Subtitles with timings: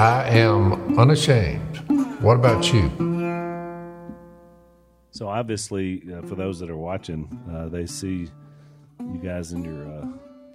[0.00, 1.76] I am unashamed.
[2.22, 2.88] What about you?
[5.10, 8.30] So obviously, uh, for those that are watching, uh, they see
[8.98, 10.06] you guys in your uh,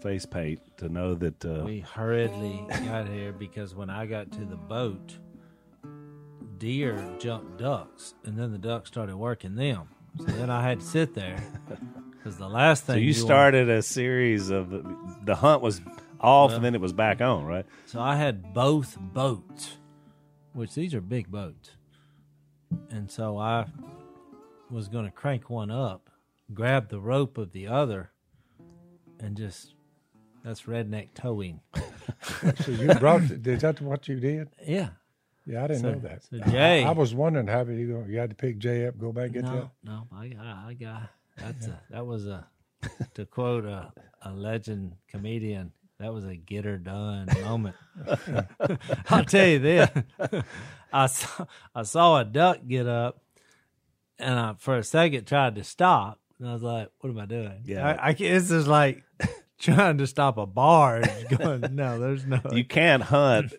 [0.01, 4.45] face paint to know that uh, We hurriedly got here because when I got to
[4.45, 5.15] the boat,
[6.57, 9.89] deer jumped ducks, and then the ducks started working them.
[10.17, 11.37] So then I had to sit there
[12.09, 14.71] because the last thing so you want- started a series of
[15.23, 15.81] the hunt was
[16.25, 17.65] off and then it was back on, right?
[17.85, 19.77] So I had both boats,
[20.53, 21.71] which these are big boats.
[22.89, 23.65] And so I
[24.69, 26.09] was going to crank one up,
[26.53, 28.11] grab the rope of the other,
[29.19, 29.73] and just
[30.43, 31.61] that's redneck towing.
[32.63, 33.21] So you brought.
[33.23, 34.49] is that what you did?
[34.65, 34.89] Yeah.
[35.47, 36.23] Yeah, I didn't So- know that.
[36.23, 38.05] so Jay- I, I was wondering how you go.
[38.07, 39.69] You had to pick Jay up, go back, get no, that.
[39.83, 42.47] no, I, I, I got that's a that was a
[43.15, 45.71] to quote a, a legend comedian.
[45.99, 47.75] That was a get her done moment.
[49.09, 49.89] I'll tell you this:
[50.93, 53.21] I saw I saw a duck get up,
[54.19, 57.25] and I for a second tried to stop, and I was like, "What am I
[57.25, 57.61] doing?
[57.63, 57.87] Yeah.
[57.87, 59.03] I, I it's just like
[59.59, 61.07] trying to stop a barge.
[61.29, 62.41] Going, no, there's no.
[62.51, 63.53] You can't hunt,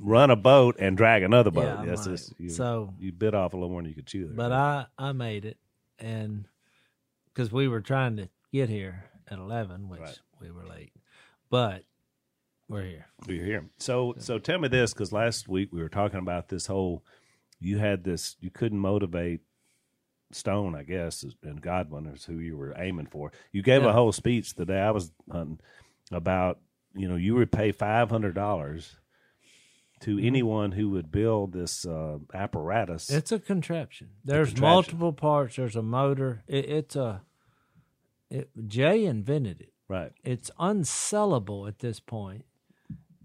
[0.00, 1.80] run a boat, and drag another boat.
[1.80, 4.06] Yeah, That's like- just you, so- you bit off a little more than you could
[4.06, 4.26] chew.
[4.26, 5.56] There, But I I made it,
[5.98, 6.46] and
[7.34, 10.18] because we were trying to get here at eleven, which Right.
[10.40, 10.92] we were late,
[11.50, 11.82] but
[12.68, 13.06] we're here.
[13.26, 13.64] We're here.
[13.78, 17.04] So so tell me this because last week we were talking about this whole.
[17.60, 18.36] You had this.
[18.40, 19.40] You couldn't motivate
[20.32, 23.30] Stone, I guess, and Godwin is who you were aiming for.
[23.52, 23.90] You gave Yeah.
[23.90, 25.60] a whole speech the day I was hunting
[26.10, 26.58] about.
[26.94, 28.96] You know, you would pay five hundred dollars
[30.00, 30.26] to Mm-hmm.
[30.26, 33.08] anyone who would build this uh, apparatus.
[33.10, 34.10] It's a contraption.
[34.24, 34.62] There's contraption.
[34.74, 35.56] multiple parts.
[35.56, 36.42] There's a motor.
[36.48, 37.22] It, it's a.
[38.28, 39.72] It, Jay invented it.
[39.88, 40.12] Right.
[40.24, 42.44] It's unsellable at this point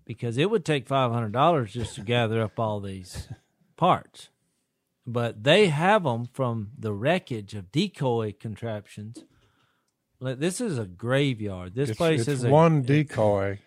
[0.05, 3.27] because it would take five hundred dollars just to gather up all these
[3.77, 4.29] parts.
[5.07, 9.23] But they have them from the wreckage of decoy contraptions.
[10.19, 11.73] Like, This is a graveyard.
[11.73, 13.59] This It's, place it's is a, one decoy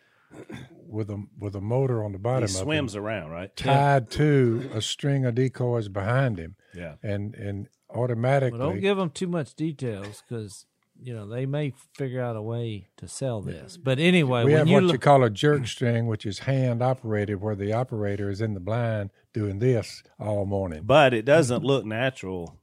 [0.87, 3.55] with a with a motor on the He bottom of swims him, around, right?
[3.57, 6.95] tied to a string of decoys behind him, Yeah.
[7.03, 8.59] and and automatically.
[8.59, 10.67] Well, don't give them too much details because
[11.05, 13.77] you know they may figure out a way to sell this.
[13.77, 16.83] But anyway, we when have you what you call a jerk string, which is hand
[16.83, 20.83] operated, where the operator is in the blind doing this all morning.
[20.85, 22.59] But it doesn't look natural.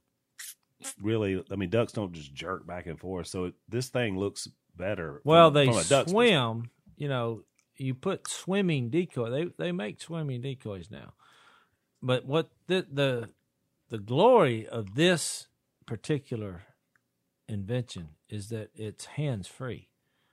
[1.00, 3.28] Really, I mean, ducks don't just jerk back and forth.
[3.28, 5.20] So it, this thing looks better.
[5.24, 6.70] well, from- they from a duck's swim.
[6.96, 7.44] You know,
[7.76, 9.30] you put swimming decoy.
[9.30, 11.14] They they make swimming decoys now.
[12.02, 13.30] But what the the
[13.90, 15.46] the glory of this
[15.86, 16.62] particular
[17.48, 19.88] invention is that it's hands free.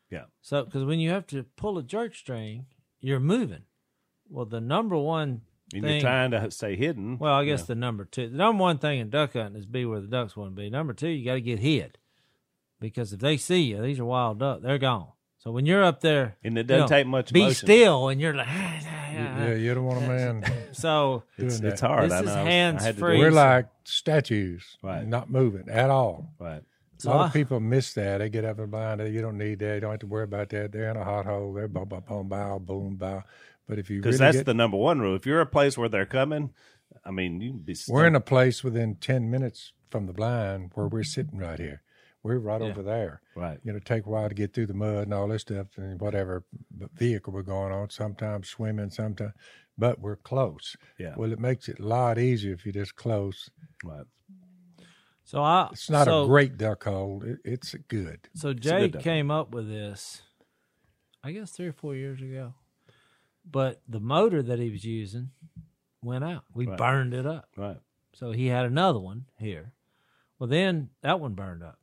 [0.10, 0.26] Yeah.
[0.42, 2.66] So, because when you have to pull a jerk string,
[3.00, 3.64] you're moving.
[4.30, 5.42] Well, the number one
[5.74, 7.20] And thing, you're trying to stay hidden.
[7.20, 7.66] well, I guess Yeah.
[7.68, 10.36] the number two, the number one thing in duck hunting is be where the ducks
[10.38, 10.70] want to be.
[10.70, 11.98] Number two, you got to get hid
[12.80, 15.10] because if they see you, these are wild ducks, they're gone.
[15.38, 17.32] So when you're up there, and it doesn't know, take much.
[17.32, 17.56] be motion.
[17.68, 19.12] still, and you're like, ah, ah, ah.
[19.46, 20.44] yeah, you don't want a man
[20.74, 21.68] so doing It's, that.
[21.74, 22.06] it's hard.
[22.12, 22.34] This I is know.
[22.34, 23.20] I I hands had to do free.
[23.20, 25.08] We're like statues, Right.
[25.08, 26.34] not moving at all.
[26.40, 26.62] right.
[27.06, 28.18] A lot I- of people miss that.
[28.20, 29.02] They get up and blind.
[29.02, 29.76] You don't need that.
[29.76, 30.72] You don't have to worry about that.
[30.72, 31.54] They're in a hot hole.
[31.54, 33.24] They're boom, boom, boom, bow, boom, bow.
[33.68, 35.16] But if you Because really that's get, the number one rule.
[35.16, 36.52] If you're a place where they're coming,
[37.06, 37.76] I mean, you be.
[37.88, 41.84] we're in a place within ten minutes from the blind where we're sitting right here.
[42.22, 43.22] We're right over there.
[43.36, 43.60] right.
[43.64, 46.02] You know, take a while to get through the mud and all this stuff and
[46.02, 46.44] whatever
[46.96, 47.90] vehicle we're going on.
[47.92, 49.32] Sometimes swimming, sometimes,
[49.78, 50.76] but we're close.
[50.98, 51.14] Yeah.
[51.16, 53.50] Well, it makes it a lot easier if you're just close.
[53.86, 54.04] Right.
[55.30, 57.22] So I, It's not so, a great duck hole.
[57.24, 58.28] It, it's good.
[58.34, 59.04] So a Jay good duck.
[59.04, 60.24] came up with this,
[61.24, 62.56] I guess three or four years ago.
[63.46, 65.30] But the motor that he was using
[66.02, 66.46] went out.
[66.56, 66.78] We Right.
[66.80, 67.50] burned it up.
[67.56, 67.78] Right.
[68.14, 69.74] So he had another one here.
[70.40, 71.78] Well, then that one burned up.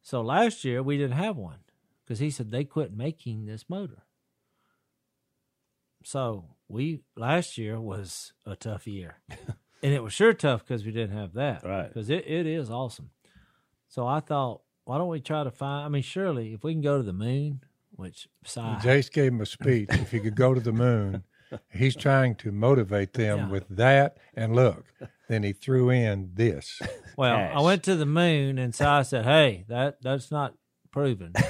[0.00, 1.58] So last year we didn't have one
[2.06, 4.04] because he said they quit making this motor.
[6.04, 9.16] So we last year was a tough year,
[9.82, 11.64] and it was sure tough because we didn't have that.
[11.64, 11.88] Right.
[11.88, 13.10] Because it, it is awesome.
[13.88, 15.84] So I thought, why don't we try to find?
[15.86, 17.60] I mean, surely if we can go to the moon,
[17.92, 19.88] which side, Jase gave him a speech.
[19.90, 21.24] if you could go to the moon,
[21.72, 23.48] he's trying to motivate them Yeah.
[23.48, 24.16] with that.
[24.34, 24.84] And look,
[25.28, 26.80] then he threw in this.
[27.16, 27.52] Well, Cash.
[27.56, 30.54] I went to the moon, and so I said, "Hey, that that's not
[30.90, 31.32] proven."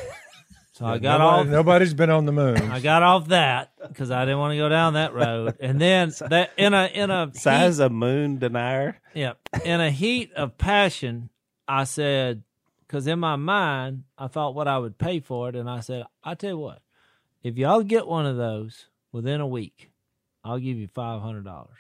[0.81, 1.47] So I got Nobody- off.
[1.53, 2.57] Nobody's been on the moon.
[2.57, 5.57] I got off that because I didn't want to go down that road.
[5.61, 8.99] And then that in a in a Size heat, of moon denier.
[9.15, 11.29] yeah, in a heat of passion,
[11.69, 12.45] I said,
[12.87, 16.07] because in my mind I thought what I would pay for it, and I said,
[16.25, 16.81] I tell you what,
[17.43, 19.91] if y'all get one of those within a week,
[20.43, 21.77] I'll give you five hundred dollars.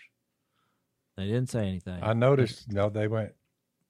[1.16, 2.00] They didn't say anything.
[2.02, 2.70] I noticed.
[2.70, 3.32] No, they went.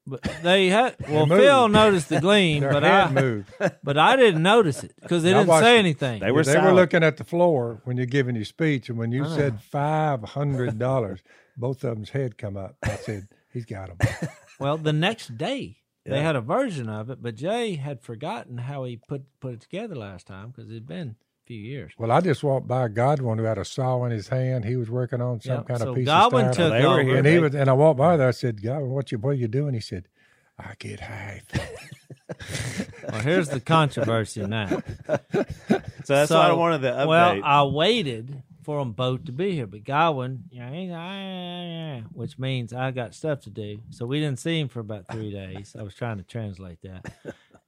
[0.07, 1.41] But they had well, moved.
[1.41, 3.51] Phil noticed the gleam, Their but head I moved.
[3.83, 5.79] but I didn't notice it because they I didn't watched say it.
[5.79, 6.19] anything.
[6.21, 6.75] They were they were silent.
[6.75, 10.23] looking at the floor when you're giving your speech, and when you I said five
[10.23, 11.21] hundred dollars,
[11.57, 12.75] both of them's head come up.
[12.83, 16.21] I said, "He's got them." Well, the next day they Yeah.
[16.21, 19.95] had a version of it, but Jay had forgotten how he put put it together
[19.95, 21.15] last time because it'd been a
[21.45, 21.91] few years.
[21.97, 24.65] Well, I just walked by Godwin who had a saw in his hand.
[24.65, 26.71] He was working on some Yep, kind so of piece Godwin of stuff.
[26.71, 27.03] took over.
[27.03, 27.17] here.
[27.17, 28.27] and he was, and I walked by there.
[28.27, 30.07] I said, "Godwin, what you what are you doing?" He said,
[30.57, 31.41] "I get high."
[33.11, 34.81] Well, here's the controversy now.
[36.03, 37.07] So that's why I wanted the update.
[37.07, 42.07] Well, I waited for them both to be here, but Godwin, you know, he's, "Ah,"
[42.13, 43.79] which means I got stuff to do.
[43.91, 45.75] So we didn't see him for about three days.
[45.77, 47.13] I was trying to translate that,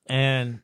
[0.07, 0.61] and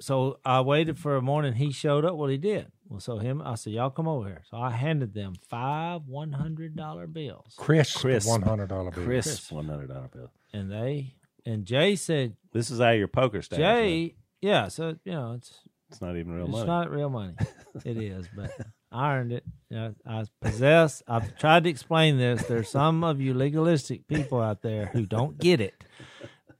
[0.00, 1.54] so I waited for a morning.
[1.54, 2.16] He showed up.
[2.16, 2.70] Well, he did.
[2.88, 6.32] Well, so him, I said, "Y'all come over here." So I handed them five one
[6.32, 8.28] hundred dollar bills, Crisp, Crisp.
[8.28, 9.04] one hundred dollar bill.
[9.04, 10.30] Chris, one hundred dollar bill.
[10.52, 11.14] and they
[11.46, 13.58] and Jay said, This is out of your poker stash.
[13.58, 13.64] right?
[13.82, 15.60] "Jay, yeah." So you know, it's
[15.90, 16.62] it's not even real It's money.
[16.62, 17.34] It's not real money.
[17.84, 18.50] it is, but
[18.92, 19.44] I earned it.
[19.70, 21.02] You know, I possess.
[21.06, 22.44] I've tried to explain this.
[22.46, 25.74] There's some of you legalistic people out there who don't get it.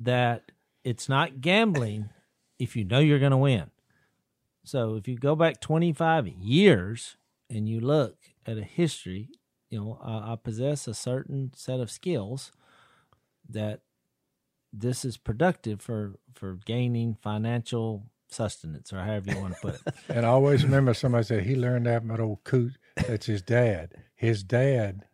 [0.01, 0.51] That
[0.85, 2.11] it's not gambling
[2.59, 3.71] if you know you're going to win.
[4.65, 7.17] So if you go back 25 years
[7.51, 8.17] and you look
[8.47, 9.29] at a history,
[9.71, 12.53] you know, I, I possess a certain set of skills
[13.49, 13.81] that
[14.73, 19.95] this is productive for for gaining financial sustenance or however you want to put it.
[20.09, 22.73] And I always remember somebody said he learned that from an old coot.
[22.97, 23.95] That's his dad.
[24.15, 25.05] His dad,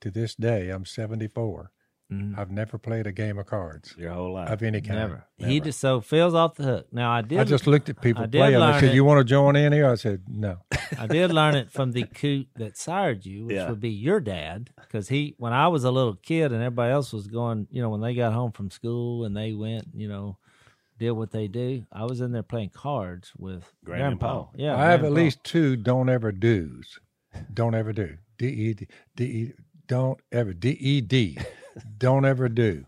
[0.00, 1.70] to this day, I'm 74.
[2.10, 2.36] Mhm.
[2.36, 4.50] I've never played a game of cards Your whole life.
[4.50, 4.98] of any kind.
[4.98, 5.24] Never.
[5.38, 6.86] He just so Phil's off the hook.
[6.92, 7.38] Now I did.
[7.38, 8.94] I just looked at people I did play and they said, it.
[8.94, 10.58] "You want to join in here?" I said, "No."
[10.98, 13.68] I did learn it from the coot that sired you, which Yeah.
[13.70, 17.12] would be your dad, because he, when I was a little kid and everybody else
[17.12, 20.36] was going, you know, when they got home from school and they went, you know,
[20.98, 24.48] did what they do, I was in there playing cards with Granny and Grandpa.
[24.56, 26.98] Yeah, I have at least two don't ever do's.
[27.54, 28.16] Don't ever do.
[28.36, 29.52] D E D D E.
[29.86, 31.38] Don't ever D E D.
[31.98, 32.84] Don't ever do.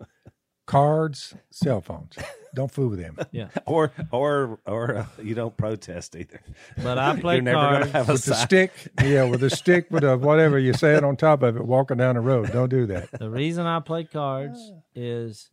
[0.66, 2.14] Cards, cell phones.
[2.54, 3.16] Don't fool with them.
[3.32, 6.40] Yeah, or or or uh, you don't protest either.
[6.82, 7.86] but I You're never cards.
[7.86, 8.42] gonna have a With the side.
[8.44, 11.64] stick, yeah, with a stick, with a whatever you say it on top of it,
[11.64, 12.52] walking down the road.
[12.52, 13.10] Don't do that.
[13.18, 15.50] The reason I play cards is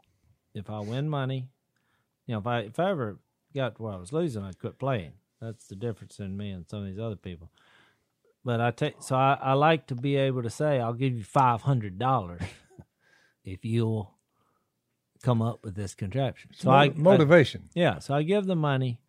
[0.53, 1.49] if I win money,
[2.27, 3.17] you know, if I if I ever
[3.55, 5.13] got to where I was losing, I'd quit playing.
[5.41, 7.49] That's the difference in me and some of these other people.
[8.45, 11.23] But I take so I, I like to be able to say I'll give you
[11.23, 12.41] five hundred dollars
[13.44, 14.13] if you'll
[15.24, 16.51] come up with this contraption.
[16.56, 17.69] So I, I motivation.
[17.74, 19.00] yeah, so I give the money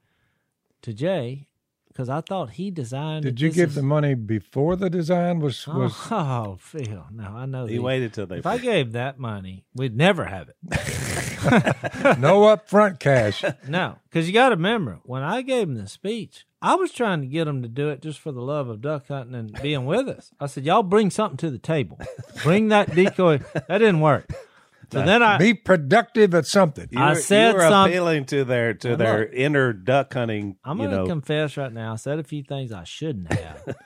[0.83, 1.47] to Jay
[1.89, 3.25] because I thought he designed.
[3.25, 3.35] It.
[3.35, 3.43] Did it.
[3.43, 5.95] you This give is- the money before the design was oh, was?
[6.11, 7.67] Oh, Phil, no, I know.
[7.67, 7.81] He these.
[7.81, 8.39] waited till they.
[8.39, 10.57] If I gave that money, we'd never have it.
[12.19, 13.45] no upfront cash.
[13.69, 17.23] No, because you got to remember when I gave him the speech, I was trying
[17.23, 19.87] to get them to do it just for the love of duck hunting and being
[19.87, 20.31] with us.
[20.39, 21.99] I said, "Y'all bring something to the table.
[22.43, 24.29] Bring that decoy." That didn't work.
[24.93, 26.89] So then I, Be productive at something.
[26.91, 29.31] you I were, said you were some- appealing to their to Now, their look.
[29.35, 30.57] inner duck hunting.
[30.65, 31.93] I'm going to confess right now.
[31.93, 33.77] I said a few things I shouldn't have.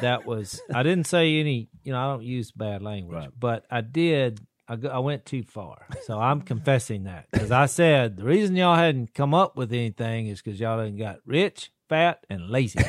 [0.00, 1.68] that was I didn't say any.
[1.82, 3.30] You know, I don't use bad language, Right.
[3.36, 4.40] but I did.
[4.68, 8.76] I, I went too far, so I'm confessing that because I said the reason y'all
[8.76, 12.80] hadn't come up with anything is because y'all didn't got rich, fat, and lazy.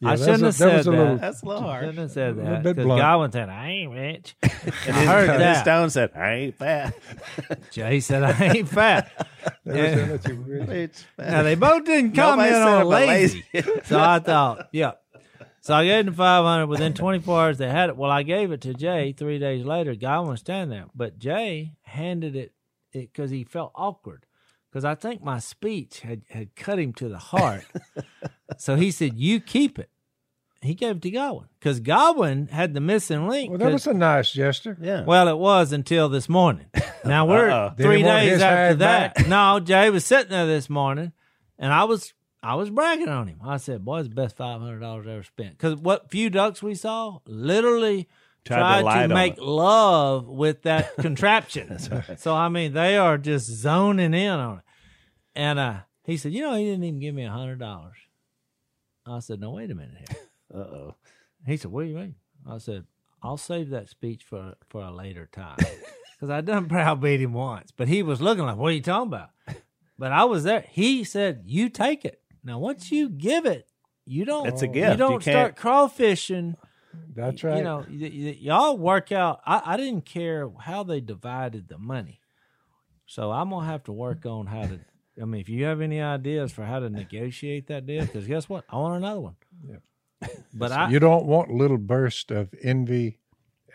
[0.00, 0.90] Yeah, I shouldn't a- have said was that.
[0.92, 1.80] little- That's a little harsh.
[1.80, 3.00] Shouldn't have said that bit because blunt.
[3.00, 4.36] Godwin said I ain't rich.
[4.44, 4.52] And
[4.96, 5.62] I heard and that.
[5.62, 6.94] Stone said, "I ain't fat."
[7.72, 9.10] Jay said I ain't fat.
[9.64, 10.20] And-
[10.70, 11.30] It's fat.
[11.32, 13.44] now they both didn't comment on lazy.
[13.52, 13.70] lazy.
[13.86, 14.92] so I thought, yeah.
[15.62, 16.68] So I gave them five hundred.
[16.68, 17.96] Within twenty four hours, they had it.
[17.96, 19.12] Well, I gave it to Jay.
[19.12, 22.52] Three days later, Godwin was standing there, but Jay handed it
[22.92, 24.26] because he felt awkward
[24.70, 27.64] because I think my speech had had cut him to the heart.
[28.58, 29.90] so he said, "You keep it."
[30.60, 33.50] He gave it to Godwin because Godwin had the missing link.
[33.50, 34.76] Well, that 'cause- was a nice gesture.
[34.80, 35.04] yeah.
[35.04, 36.66] well, it was until this morning.
[37.04, 37.74] Now we're Uh-oh.
[37.76, 39.14] Three days after that.
[39.14, 39.28] back?
[39.28, 41.12] No, Jay was sitting there this morning,
[41.60, 43.38] and I was I was bragging on him.
[43.44, 46.60] I said, "Boy, it's the best five hundred dollars ever spent." Because what few ducks
[46.60, 48.08] we saw, literally
[48.44, 51.78] Tried to tried light to, make love with that contraption.
[52.16, 54.64] So I mean, they are just zoning in on it.
[55.34, 57.96] And uh, he said, "You know, he didn't even give me a hundred dollars."
[59.06, 60.18] I said, "No, wait a minute here."
[60.54, 60.94] Uh oh.
[61.46, 62.14] He said, "What do you mean?"
[62.48, 62.84] I said,
[63.22, 65.58] "I'll save that speech for for a later time."
[66.20, 69.06] Because I done browbeat him once, but he was looking like, "What are you talking
[69.06, 69.28] about?"
[69.98, 70.64] But I was there.
[70.68, 73.68] He said, "You take it." Now, once you give it,
[74.04, 74.48] you don't.
[74.48, 74.90] It's a You gift.
[74.92, 76.54] You don't can't- start crawfishing
[77.14, 77.58] That's right.
[77.58, 79.40] You know, y- y- y'all work out.
[79.46, 82.20] I, I didn't care how they divided the money,
[83.06, 84.80] so I'm gonna have to work on how to.
[85.20, 88.48] I mean, if you have any ideas for how to negotiate that deal, because guess
[88.48, 89.36] what, I want another one.
[89.68, 90.28] Yeah.
[90.54, 93.18] But I, you don't want little burst of envy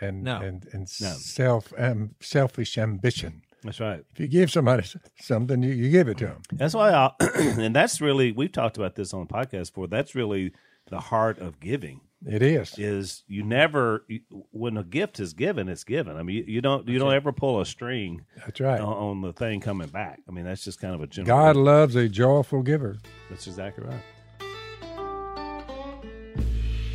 [0.02, 0.38] and No.
[0.42, 1.10] and, and No.
[1.14, 3.42] self um, selfish ambition.
[3.64, 4.04] That's right.
[4.12, 4.86] If you give somebody
[5.22, 6.42] something, you, you give it to them.
[6.52, 9.88] That's why, I, and that's really we've talked about this on the podcast before.
[9.88, 10.52] That's really
[10.90, 12.02] the heart of giving.
[12.26, 12.78] It is.
[12.80, 14.06] Is you never
[14.52, 16.16] when a gift is given, it's given.
[16.16, 18.80] I mean, you, you don't you don't ever pull a string That's right.
[18.80, 20.22] on, on the thing coming back.
[20.28, 21.36] I mean, that's just kind of a general.
[21.38, 22.98] God loves a joyful giver.
[23.30, 24.02] That's exactly right.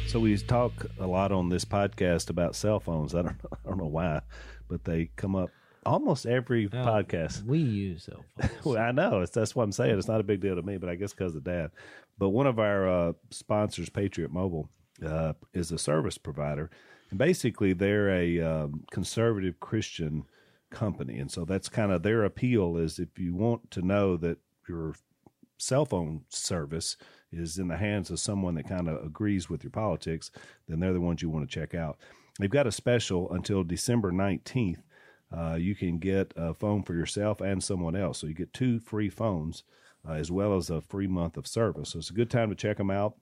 [0.06, 3.14] So we talk a lot on this podcast about cell phones.
[3.14, 4.22] I don't I don't know why,
[4.68, 5.50] but they come up
[5.84, 6.84] almost every Yeah.
[6.84, 7.44] podcast.
[7.44, 8.64] we use cell phones.
[8.64, 9.98] Well, I know it's that's what I'm saying.
[9.98, 11.70] It's not a big deal to me, but I guess because of Dad.
[12.16, 14.70] But one of our uh, sponsors, Patriot Mobile,
[15.04, 16.70] uh, is a service provider,
[17.10, 20.24] and basically they're a um, conservative Christian
[20.70, 22.76] company, and so that's kind of their appeal.
[22.76, 24.38] Is if you want to know that
[24.68, 24.94] your
[25.58, 26.96] cell phone service
[27.32, 30.30] is in the hands of someone that kind of agrees with your politics,
[30.66, 31.98] then they're the ones you want to check out.
[32.38, 34.82] They've got a special until December 19th.
[35.36, 38.18] Uh, you can get a phone for yourself and someone else.
[38.18, 39.64] So you get two free phones
[40.08, 41.90] uh, as well as a free month of service.
[41.90, 43.16] So it's a good time to check them out.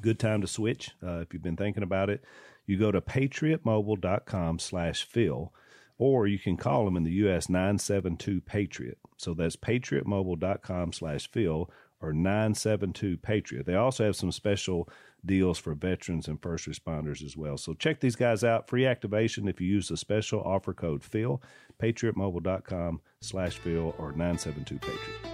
[0.00, 2.24] Good time to switch uh, if you've been thinking about it.
[2.66, 5.52] You go to patriotmobile.com slash Phil,
[5.96, 7.48] or you can call them in the U.S.
[7.48, 8.98] 972 Patriot.
[9.16, 13.66] So that's patriotmobile.com slash Phil or 972 Patriot.
[13.66, 14.88] They also have some special
[15.24, 17.56] deals for veterans and first responders as well.
[17.56, 18.68] So check these guys out.
[18.68, 21.42] Free activation if you use the special offer code Phil,
[21.82, 25.27] patriotmobile.com slash Phil or 972 Patriot.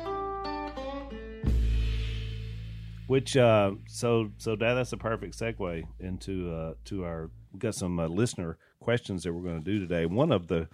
[3.07, 7.77] Which uh, so so Dad, that's a perfect segue into uh, to our We've got
[7.77, 10.07] some uh, listener questions that we're going to do today.
[10.07, 10.69] One of the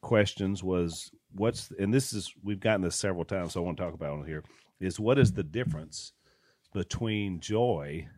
[0.00, 3.84] questions was what's and this is we've gotten this several times, so I want to
[3.84, 4.42] talk about it here.
[4.80, 6.12] Is what is the difference
[6.74, 8.08] between joy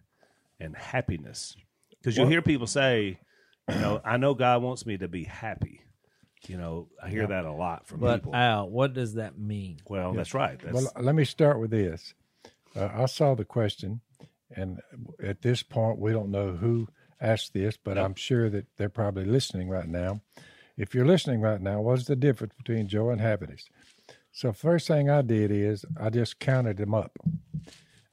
[0.58, 1.54] and happiness?
[1.90, 3.18] Because you'll hear people say,
[3.68, 5.82] you know, I know God wants me to be happy.
[6.48, 8.34] You know, I hear that a lot from But people.
[8.34, 9.78] Al, what does that mean?
[9.86, 10.58] well, that's right.
[10.58, 12.14] That's, Well, let me start with this.
[12.76, 14.00] Uh, I saw the question,
[14.54, 14.80] and
[15.22, 16.88] at this point, we don't know who
[17.20, 20.20] asked this, but I'm sure that they're probably listening right now.
[20.76, 23.64] If you're listening right now, what's the difference between joy and happiness?
[24.32, 27.18] So, first thing I did is I just counted them up.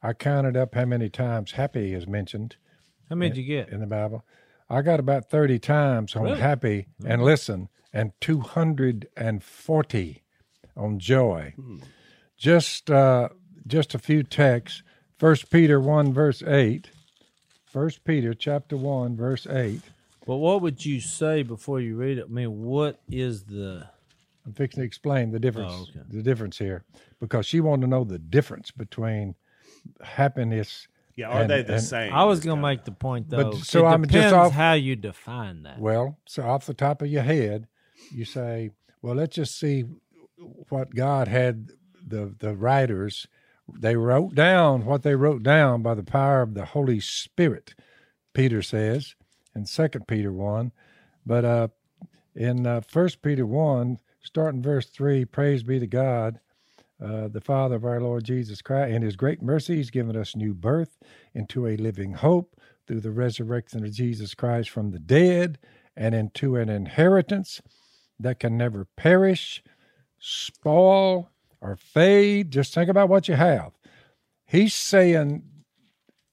[0.02, 2.56] I counted up how many times happy is mentioned
[3.08, 3.70] How many did you get?
[3.70, 4.24] in the Bible.
[4.68, 6.40] I got about 30 times on Really?
[6.40, 10.22] happy and listen, and 240
[10.76, 11.54] on joy.
[12.36, 13.30] Just uh,
[13.68, 14.82] just a few texts.
[15.18, 16.90] First Peter 1, verse 8.
[17.66, 19.80] First Peter chapter 1, verse 8.
[20.26, 22.26] But what would you say before you read it?
[22.28, 23.86] I mean, what is the
[24.46, 25.72] I'm fixing to explain the difference.
[25.74, 26.00] Oh, okay.
[26.08, 26.84] The difference here,
[27.20, 29.34] because she wanted to know the difference between
[30.02, 30.88] happiness.
[31.16, 32.12] yeah, are and- they the and- same?
[32.14, 33.58] I was going to make the point But though.
[33.58, 35.78] so it I'm just depends off- how you define that.
[35.78, 37.66] Well, so off the top of your head,
[38.10, 38.70] you say,
[39.02, 39.84] well, let's just see
[40.68, 41.70] what God had
[42.06, 43.26] the the writers.
[43.76, 47.74] They wrote down what they wrote down by the power of the Holy Spirit.
[48.32, 49.14] Peter says
[49.54, 50.72] in Second Peter one,
[51.26, 51.68] but uh,
[52.34, 56.40] in uh, First Peter one, starting verse three, praise be to God.
[57.00, 60.34] Uh, the Father of our Lord Jesus Christ, and His great mercy, He's given us
[60.34, 60.98] new birth
[61.32, 65.58] into a living hope through the resurrection of Jesus Christ from the dead,
[65.96, 67.60] and into an inheritance
[68.18, 69.62] that can never perish,
[70.18, 72.50] spoil, or fade.
[72.50, 73.72] Just think about what you have.
[74.46, 75.42] He's saying,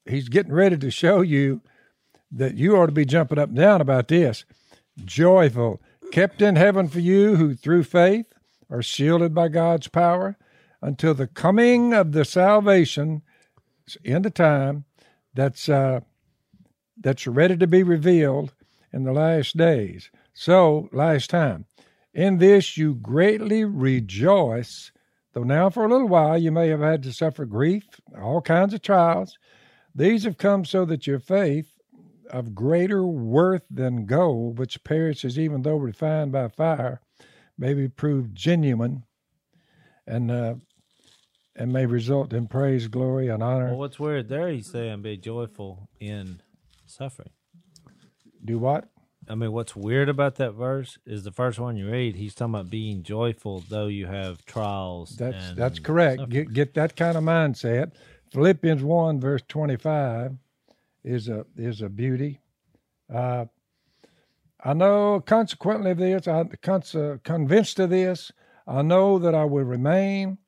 [0.04, 1.62] He's getting ready to show you
[2.30, 4.44] that you ought to be jumping up and down about this.
[5.04, 5.80] Joyful,
[6.12, 8.32] kept in heaven for you who through faith
[8.70, 10.36] are shielded by God's power
[10.80, 13.22] until the coming of the salvation
[14.04, 14.84] in the time
[15.34, 16.00] that's uh,
[16.98, 18.54] that's ready to be revealed
[18.92, 20.10] in the last days.
[20.32, 21.66] So, last time,
[22.14, 24.90] in this you greatly rejoice,
[25.36, 27.84] though now for a little while you may have had to suffer grief,
[28.18, 29.36] all kinds of trials.
[29.94, 31.68] These have come so that your faith,
[32.30, 37.02] of greater worth than gold, which perishes even though refined by fire,
[37.58, 39.04] may be proved genuine
[40.06, 40.54] and uh,
[41.54, 43.68] and may result in praise, glory, and honor.
[43.68, 44.48] Well, what's weird there?
[44.48, 46.40] He's saying be joyful in
[46.86, 47.30] suffering.
[48.42, 48.88] Do what?
[49.28, 52.16] I mean, what's weird about that verse is the first one you read.
[52.16, 55.16] He's talking about being joyful though you have trials.
[55.16, 56.28] That's that's correct.
[56.28, 57.92] Get get that kind of mindset.
[58.32, 60.36] Philippians one verse twenty five
[61.04, 62.40] is a is a beauty.
[63.12, 63.46] Uh,
[64.64, 66.50] I know consequently of this, I'm
[67.22, 68.32] convinced of this.
[68.66, 70.38] I know that I will remain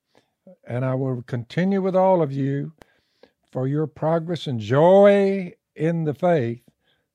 [0.67, 2.73] and I will continue with all of you
[3.53, 6.63] for your progress and joy in the faith,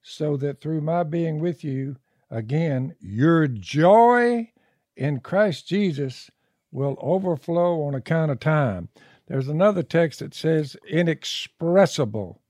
[0.03, 1.95] so that through my being with you,
[2.29, 4.51] again, your joy
[4.95, 6.29] in Christ Jesus
[6.72, 8.89] will overflow on account of time.
[9.27, 12.41] There's another text that says inexpressible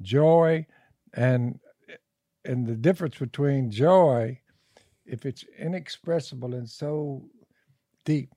[0.00, 0.66] joy
[1.12, 1.58] and
[2.44, 4.40] and the difference between joy
[5.04, 7.22] if it's inexpressible and so
[8.04, 8.32] deep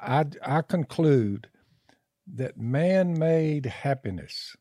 [0.00, 1.48] I, I conclude
[2.34, 4.56] that man made happiness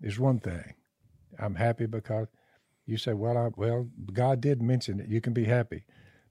[0.00, 0.74] is one thing.
[1.38, 2.28] I'm happy because
[2.86, 5.08] you say, well, I, well, God did mention it.
[5.08, 5.84] You can be happy.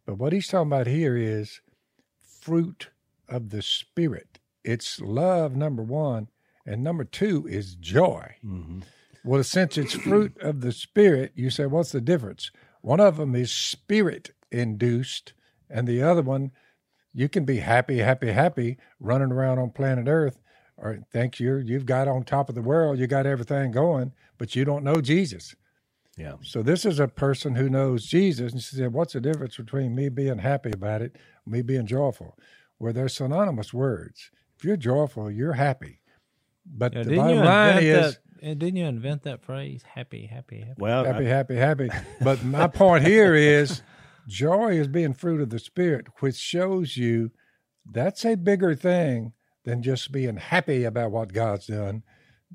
[0.06, 1.62] But what he's talking about here is
[2.20, 2.90] fruit
[3.30, 4.40] of the Spirit.
[4.64, 6.28] It's love, number one.
[6.66, 8.36] And number two is joy.
[8.46, 8.80] Mm-hmm.
[9.24, 12.52] Well, since it's fruit of the Spirit, you say, what's the difference?
[12.82, 15.34] One of them is spirit induced,
[15.70, 16.52] and the other one
[17.14, 20.40] you can be happy, happy, happy running around on planet Earth
[20.82, 24.56] or think you're you've got on top of the world, you got everything going, but
[24.56, 25.56] you don't know Jesus.
[26.18, 26.34] Yeah.
[26.44, 29.96] So this is a person who knows Jesus, and she said, "What's the difference between
[29.96, 32.38] me being happy about it, me being joyful?"
[32.78, 34.32] Where they're synonymous words.
[34.58, 36.02] If you're joyful, you're happy.
[36.66, 38.22] But Yeah, the didn't you bottom line invent is that?
[38.42, 39.84] and Didn't you invent that phrase?
[39.84, 40.74] Happy, happy, happy.
[40.80, 41.90] Well, happy, I- happy, happy.
[42.22, 43.84] But my point here is
[44.28, 47.32] joy is being fruit of the Spirit, which shows you
[47.86, 49.34] that's a bigger thing
[49.64, 52.04] than just being happy about what God's done.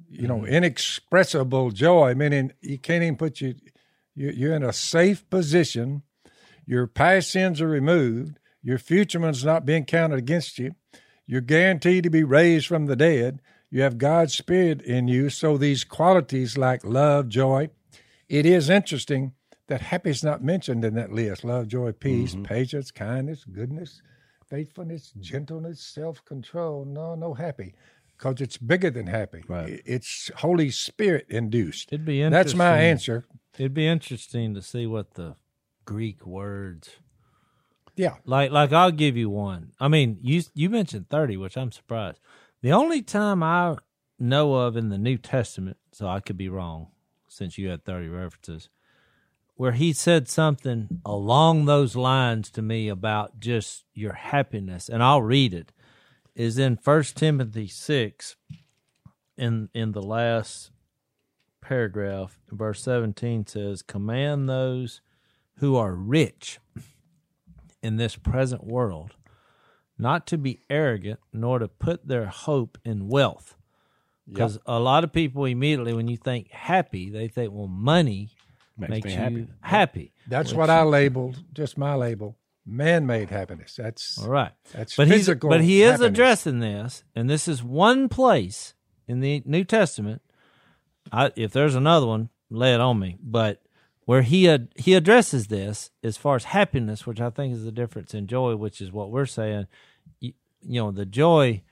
[0.08, 0.52] You know, mm-hmm.
[0.52, 3.54] inexpressible joy, meaning you can't even put you,
[4.14, 6.02] you you're in a safe position.
[6.66, 8.38] Your past sins are removed.
[8.62, 10.74] Your future ones not being counted against you.
[11.26, 13.40] You're guaranteed to be raised from the dead.
[13.70, 15.30] You have God's Spirit in you.
[15.30, 17.70] So these qualities like love, joy,
[18.28, 19.32] it is interesting
[19.68, 22.44] that happy is not mentioned in that list love, joy, peace, mm-hmm.
[22.44, 24.02] patience, kindness, goodness,
[24.48, 26.84] faithfulness, gentleness, self control.
[26.84, 27.74] No, no happy
[28.16, 29.42] because it's bigger than happy.
[29.48, 29.80] Right.
[29.84, 31.92] It's Holy Spirit induced.
[31.92, 33.24] It'd be That's my answer.
[33.58, 35.36] It'd be interesting to see what the
[35.84, 36.90] Greek words
[37.96, 38.16] Yeah.
[38.24, 38.50] like.
[38.50, 39.72] Like I'll give you one.
[39.80, 42.20] I mean, you you mentioned thirty, which I'm surprised.
[42.62, 43.76] The only time I
[44.18, 46.88] know of in the New Testament, so I could be wrong,
[47.28, 48.68] since you had thirty references,
[49.56, 55.22] where he said something along those lines to me about just your happiness, and I'll
[55.22, 55.72] read it.
[56.34, 58.36] Is in First Timothy six,
[59.38, 60.70] in in the last
[61.62, 65.00] paragraph, verse 17 says, Command those
[65.58, 66.58] who are rich
[67.82, 69.14] in this present world
[69.98, 73.56] not to be arrogant, nor to put their hope in wealth.
[74.28, 78.30] Because a lot of people immediately, when you think happy, they think, well, money
[78.78, 79.48] Makes makes, me you happy.
[79.60, 80.12] happy.
[80.28, 82.36] That's what I labeled, just my label,
[82.66, 83.76] man made happiness.
[83.76, 84.52] That's All right.
[84.72, 86.08] that's but he's physical but he is happiness.
[86.08, 88.74] addressing this, and this is one place
[89.08, 90.20] in the New Testament.
[91.12, 93.16] I, if there's another one, lay it on me.
[93.22, 93.62] But
[94.04, 97.72] where he ad, he addresses this as far as happiness, which I think is the
[97.72, 99.68] difference in joy, which is what we're saying.
[100.20, 101.62] You, you know, the joy.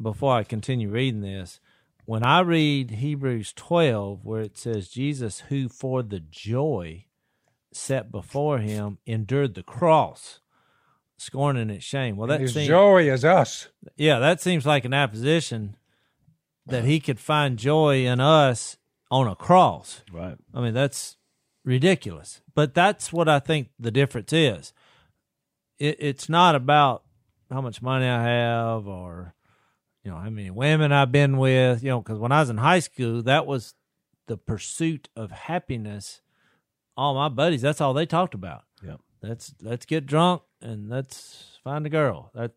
[0.00, 1.60] Before I continue reading this,
[2.04, 7.06] when I read Hebrews 12, where it says Jesus, who for the joy
[7.72, 10.40] set before him endured the cross,
[11.16, 12.16] scorning its shame.
[12.16, 13.68] Well, that His seems joy is us.
[13.96, 15.76] yeah, that seems like an apposition
[16.66, 18.76] that he could find joy in us
[19.10, 20.02] on a cross.
[20.12, 20.36] right.
[20.54, 21.16] I mean, that's
[21.64, 22.40] ridiculous.
[22.54, 24.72] But that's what I think the difference is.
[25.78, 27.02] It, it's not about
[27.50, 29.34] how much money I have or,
[30.04, 32.56] you know, how many women I've been with, you know, because when I was in
[32.58, 33.74] high school, that was
[34.26, 36.20] the pursuit of happiness.
[36.96, 38.62] All my buddies, that's all they talked about.
[38.84, 39.00] Yep.
[39.22, 42.30] Let's let's get drunk and let's find a girl.
[42.34, 42.52] That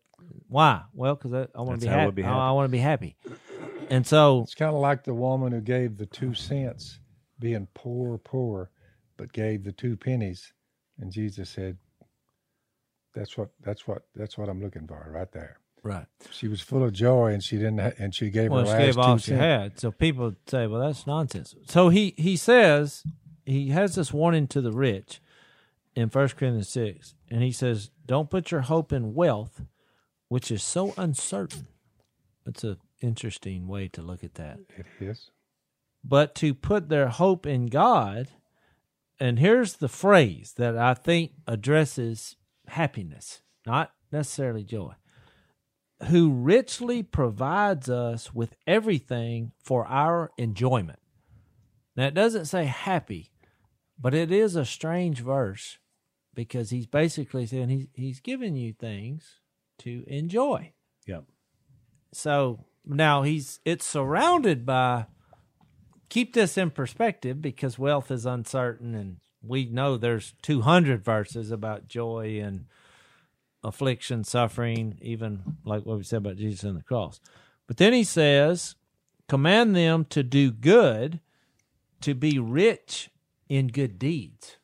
[0.48, 0.82] why?
[0.92, 2.38] Well, because I, I want to be, hap- we'll be I- happy.
[2.38, 3.16] I want to be happy.
[3.88, 6.98] And so It's kind of like the woman who gave the two cents,
[7.38, 8.70] being poor, poor,
[9.16, 10.52] but gave the two pennies,
[10.98, 11.76] and Jesus said,
[13.14, 16.06] "That's what, that's what, that's what I'm looking for, right there." Right.
[16.30, 18.72] She was full of joy, and she didn't, ha- and she gave well, her she
[18.72, 19.40] last gave all she cents.
[19.40, 19.80] had.
[19.80, 21.54] So people say, well, that's nonsense.
[21.68, 23.04] So he he says
[23.44, 25.20] he has this warning to the rich
[25.94, 29.62] in First Corinthians six, and he says, "Don't put your hope in wealth,
[30.28, 31.68] which is so uncertain."
[32.44, 34.58] That's a interesting way to look at that.
[34.76, 35.30] It is.
[36.04, 38.28] But to put their hope in God,
[39.18, 42.36] and here's the phrase that I think addresses
[42.68, 44.94] happiness, not necessarily joy
[46.04, 50.98] who richly provides us with everything for our enjoyment.
[51.96, 53.32] Now, it doesn't say happy,
[53.98, 55.78] But it is a strange verse
[56.34, 59.40] because he's basically saying he's he's giving you things
[59.78, 60.72] to enjoy.
[61.06, 61.24] Yep.
[62.12, 65.06] So now he's it's surrounded by
[66.10, 71.88] keep this in perspective because wealth is uncertain and we know there's 200 verses about
[71.88, 72.66] joy and
[73.66, 77.20] affliction, suffering, even like what we said about Jesus and the cross.
[77.66, 78.76] But then he says,
[79.28, 81.20] command them to do good,
[82.00, 83.10] to be rich
[83.48, 84.56] in good deeds,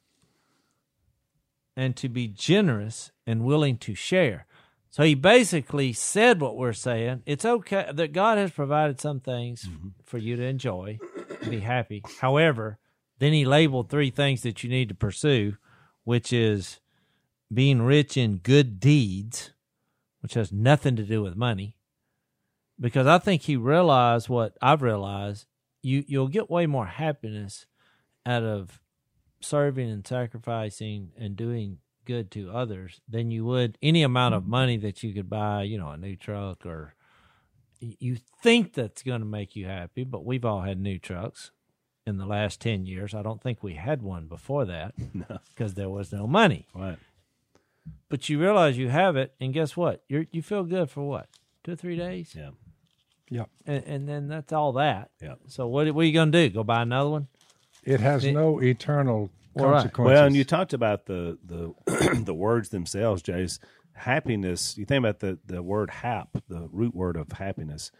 [1.76, 4.46] and to be generous and willing to share.
[4.90, 7.22] So he basically said what we're saying.
[7.24, 9.88] It's okay that God has provided some things mm-hmm.
[10.04, 10.98] for you to enjoy,
[11.48, 12.02] be happy.
[12.20, 12.78] However,
[13.18, 15.56] then he labeled three things that you need to pursue,
[16.04, 16.78] which is
[17.52, 19.52] being rich in good deeds,
[20.20, 21.76] which has nothing to do with money.
[22.80, 25.46] Because I think he realized what I've realized,
[25.82, 27.66] you you'll get way more happiness
[28.24, 28.80] out of
[29.40, 34.50] serving and sacrificing and doing good to others than you would any amount of mm-hmm.
[34.50, 36.94] money that you could buy, you know, a new truck or
[37.80, 41.50] you think that's going to make you happy, but we've all had new trucks
[42.06, 43.14] in the last 10 years.
[43.14, 44.94] I don't think we had one before that
[45.48, 46.68] because there was no money.
[46.74, 46.98] Right.
[48.08, 50.02] But you realize you have it, and guess what?
[50.08, 51.28] You you feel good for what?
[51.64, 52.34] Two or three days?
[52.36, 52.50] Yeah.
[53.30, 53.44] Yeah.
[53.66, 55.10] And, and then that's all that.
[55.22, 55.36] Yeah.
[55.48, 56.54] So what, what are you going to do?
[56.54, 57.28] Go buy another one?
[57.82, 59.72] It has It- no eternal Well, right.
[59.78, 60.12] consequences.
[60.14, 63.58] Well, and you talked about the the the words themselves, Jase.
[63.94, 64.76] Happiness.
[64.76, 67.90] You think about the the word hap, the root word of happiness,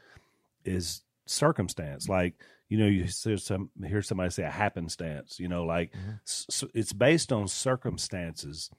[0.65, 2.09] is circumstance.
[2.09, 2.35] Like
[2.69, 5.39] you know, you hear some hear somebody say a happenstance.
[5.39, 6.13] You know, like mm-hmm.
[6.27, 8.71] s s- it's based on circumstances,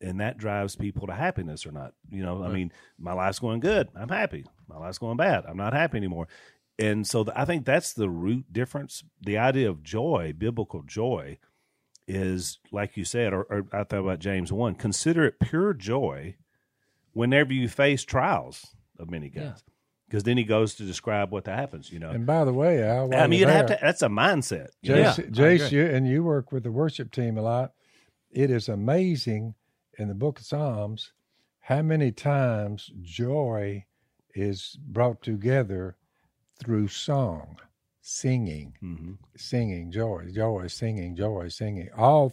[0.00, 1.92] and that drives people to happiness or not.
[2.10, 3.88] You know, I mean, my life's going good.
[3.96, 4.46] I'm happy.
[4.68, 5.44] My life's going bad.
[5.46, 6.28] I'm not happy anymore.
[6.78, 9.02] And so th- I think that's the root difference.
[9.20, 11.38] The idea of joy, biblical joy,
[12.06, 14.74] is like you said, or, or I thought about James one.
[14.76, 16.36] Consider it pure joy
[17.12, 18.64] whenever you face trials
[18.98, 19.62] of many kinds,
[20.08, 21.90] because then he goes to describe what happens.
[21.92, 23.78] You know, and by the way, Al, while I mean, you're you'd have to.
[23.82, 24.68] That's a mindset.
[24.80, 25.00] you know?
[25.00, 27.72] Yeah, Jase, Jase you, and you work with the worship team a lot.
[28.30, 29.54] It is amazing
[29.98, 31.12] in the book of Psalms
[31.60, 33.84] how many times joy
[34.34, 35.96] is brought together
[36.58, 37.58] through song,
[38.00, 39.18] singing, Mhm.
[39.36, 41.90] singing, joy, joy, singing, joy, singing.
[41.94, 42.32] All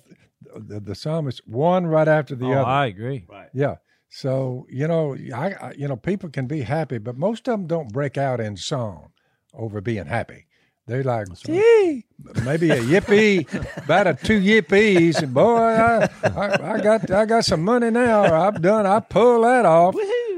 [0.55, 2.65] the, the psalmists, one right after the oh, other.
[2.65, 3.25] I agree.
[3.27, 3.49] Right.
[3.53, 3.75] Yeah.
[4.09, 7.67] So you know, I, I you know people can be happy, but most of them
[7.67, 9.11] don't break out in song
[9.53, 10.47] over being happy.
[10.87, 12.05] They're like, gee,
[12.43, 13.47] maybe a yippee,
[13.83, 18.23] about a two yippies, and boy, I, I, I got I got some money now.
[18.47, 18.85] I've done.
[18.85, 19.95] I pull that off.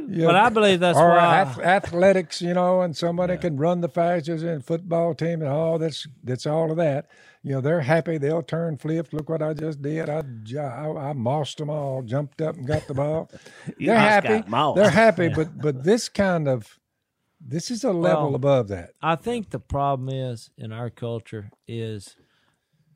[0.10, 1.42] You But I believe that's or why.
[1.42, 5.78] ath- athletics, you know, and somebody can run the fastest in football team and all
[5.78, 7.08] that's that's all of that.
[7.44, 8.18] You know, they're happy.
[8.18, 9.12] They'll turn flips.
[9.12, 10.10] Look what I just did.
[10.10, 13.30] I I mossed them all, jumped up and got the ball.
[13.80, 14.28] They're must happy.
[14.30, 14.76] got mossed.
[14.78, 16.80] They're happy, but but this kind of
[17.40, 18.92] this is a level Well, above that.
[19.02, 22.16] I think the problem is in our culture is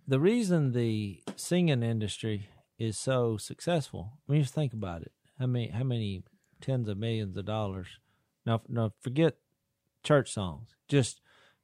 [0.08, 4.14] the reason the singing industry is so successful.
[4.26, 6.24] When you just think about it, how many how many
[6.60, 7.88] tens of millions of dollars?
[8.46, 9.36] Now, now forget
[10.04, 11.22] church songs, just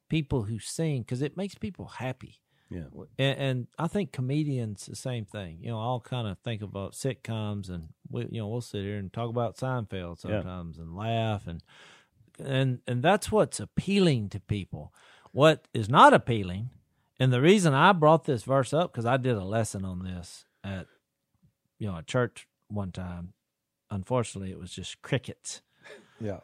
[0.08, 2.40] people who sing because it makes people happy.
[2.70, 2.84] Yeah.
[3.18, 5.58] And, and I think comedians the same thing.
[5.62, 8.98] You know, I'll kind of think about sitcoms, and we, you know, we'll sit here
[8.98, 10.42] and talk about Seinfeld Yeah.
[10.42, 11.62] sometimes and laugh, and
[12.40, 14.92] and and that's what's appealing to people.
[15.32, 16.70] What is not appealing,
[17.20, 20.44] and the reason I brought this verse up because I did a lesson on this
[20.64, 20.86] at
[21.78, 23.32] you know a church one time.
[23.90, 25.62] Unfortunately, it was just crickets
[26.20, 26.40] Yeah,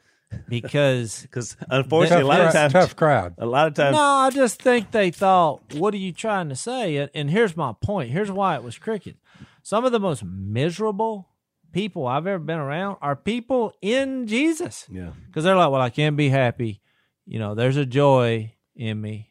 [0.49, 3.35] because Because unfortunately, tough, a lot of cra- times, tough crowd.
[3.39, 6.57] a lot of times, no, I just think they thought, "What are you trying to
[6.57, 8.11] say?" And, and here's my point.
[8.11, 9.17] Here's why it was cricket.
[9.63, 11.29] Some of the most miserable
[11.75, 15.91] people I've ever been around are people in Jesus yeah, because they're like, "Well, I
[15.91, 16.81] can't be happy.
[17.27, 19.31] You know, there's a joy in me,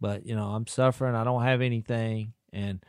[0.00, 1.14] but you know, I'm suffering.
[1.14, 2.82] I don't have anything." And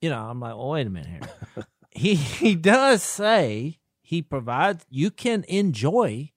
[0.00, 4.86] you know, I'm like, "Well, wait a minute here." he he does say he provides.
[4.88, 6.30] You can enjoy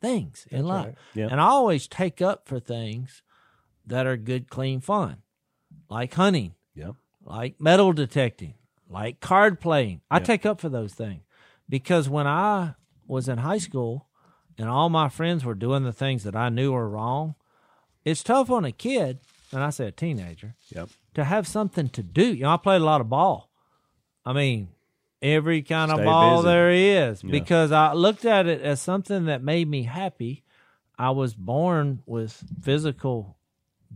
[0.00, 0.86] things in That's life.
[0.86, 0.94] right.
[1.14, 1.28] Yeah.
[1.30, 3.22] And I always take up for things
[3.86, 5.22] that are good, clean fun,
[5.88, 6.90] like hunting, yeah,
[7.24, 8.54] like metal detecting,
[8.88, 10.00] like card playing.
[10.10, 10.24] I Yeah.
[10.24, 11.22] take up for those things
[11.68, 12.74] because when I
[13.06, 14.06] was in high school
[14.58, 17.34] and all my friends were doing the things that I knew were wrong,
[18.04, 19.18] it's tough on a kid,
[19.52, 20.88] and I say a teenager, Yep.
[21.14, 22.34] to have something to do.
[22.34, 23.50] You know, I played a lot of ball.
[24.24, 24.68] I mean,
[25.22, 26.48] every kind of ball busy.
[26.48, 27.30] there is Yeah.
[27.30, 30.44] because I looked at it as something that made me happy.
[30.98, 33.35] I was born with physical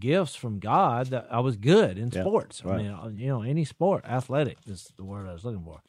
[0.00, 2.64] gifts from God that I was good in Yeah, sports.
[2.64, 2.74] right.
[2.80, 5.82] I mean, uh, you know, any sport, athletic is the word I was looking for.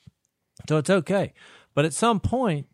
[0.69, 1.33] So it's okay.
[1.73, 2.67] But at some point,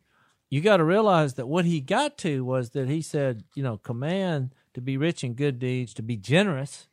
[0.49, 3.77] you got to realize that what he got to was that he said, you know,
[3.77, 6.87] command to be rich in good deeds, to be generous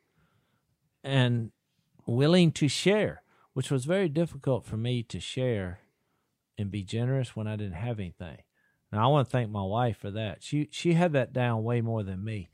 [1.03, 1.51] and
[2.05, 5.79] willing to share, which was very difficult for me to share
[6.57, 8.37] and be generous when I didn't have anything.
[8.91, 10.41] Now I want to thank my wife for that.
[10.43, 12.49] She she had that down way more than me.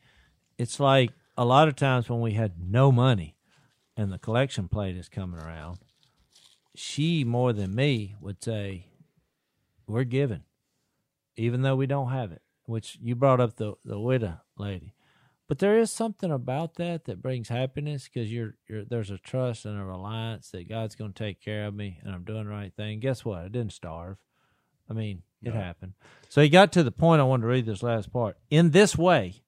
[0.58, 3.36] It's like a lot of times when we had no money
[3.98, 5.80] and the collection plate is coming around,
[6.76, 8.88] she more than me would say,
[9.88, 10.44] We're giving,
[11.36, 12.42] even though we don't have it.
[12.66, 14.94] Which you brought up the, the widow lady.
[15.48, 19.66] But there is something about that that brings happiness because you're, you're there's a trust
[19.66, 22.52] and a reliance that God's going to take care of me and I'm doing the
[22.52, 23.02] right thing.
[23.02, 23.40] Guess what?
[23.40, 24.16] I didn't starve.
[24.90, 25.94] I mean, it happened.
[26.30, 27.20] So he got to the point.
[27.20, 28.38] I wanted to read this last part.
[28.50, 29.42] In this way,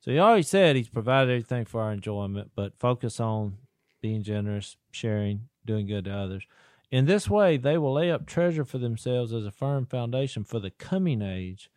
[0.00, 3.58] so he already said he's provided everything for our enjoyment, but focus on
[4.00, 6.44] being generous, sharing, doing good to others.
[6.90, 10.58] In this way, they will lay up treasure for themselves as a firm foundation for
[10.58, 11.70] the coming age,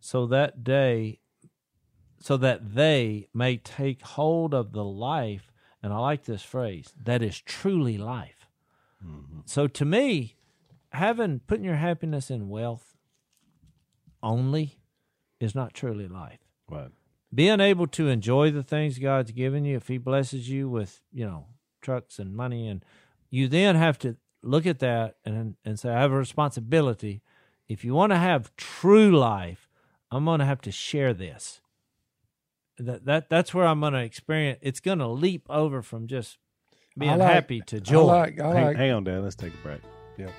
[0.00, 1.18] so that day
[2.18, 5.52] so that they may take hold of the life,
[5.82, 8.48] and I like this phrase, that is truly life.
[9.04, 9.40] Mm-hmm.
[9.44, 10.36] So to me,
[10.90, 12.96] having putting your happiness in wealth
[14.22, 14.78] only
[15.38, 16.40] is not truly life.
[16.68, 16.90] Right.
[17.34, 21.26] Being able to enjoy the things God's given you, if He blesses you with, you
[21.26, 21.46] know,
[21.82, 22.84] trucks and money, and
[23.30, 27.22] you then have to look at that and and say, I have a responsibility.
[27.68, 29.68] If you want to have true life,
[30.10, 31.60] I'm going to have to share this
[32.78, 34.58] that that that's where I'm going to experience.
[34.62, 36.38] It's going to leap over from just
[36.96, 38.00] being like- happy to joy.
[38.00, 39.22] I like, I hang, hang on, Dan.
[39.22, 39.80] Let's take a break.
[40.16, 40.30] Yeah.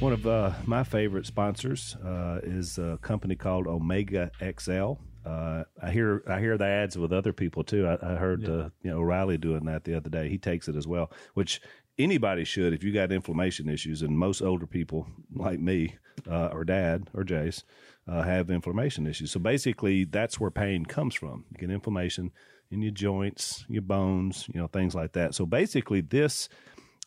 [0.00, 4.94] One of uh, my favorite sponsors uh, is a company called Omega XL.
[5.26, 7.86] Uh, I hear I hear the ads with other people too.
[7.86, 10.30] I, I heard uh, you know O'Reilly doing that the other day.
[10.30, 11.60] He takes it as well, which
[11.98, 14.00] anybody should if you got inflammation issues.
[14.00, 17.62] And most older people like me uh, or Dad or Jase
[18.08, 19.30] uh, have inflammation issues.
[19.30, 21.44] So basically, that's where pain comes from.
[21.50, 22.30] You get inflammation
[22.70, 25.34] in your joints, your bones, you know things like that.
[25.34, 26.48] So basically, this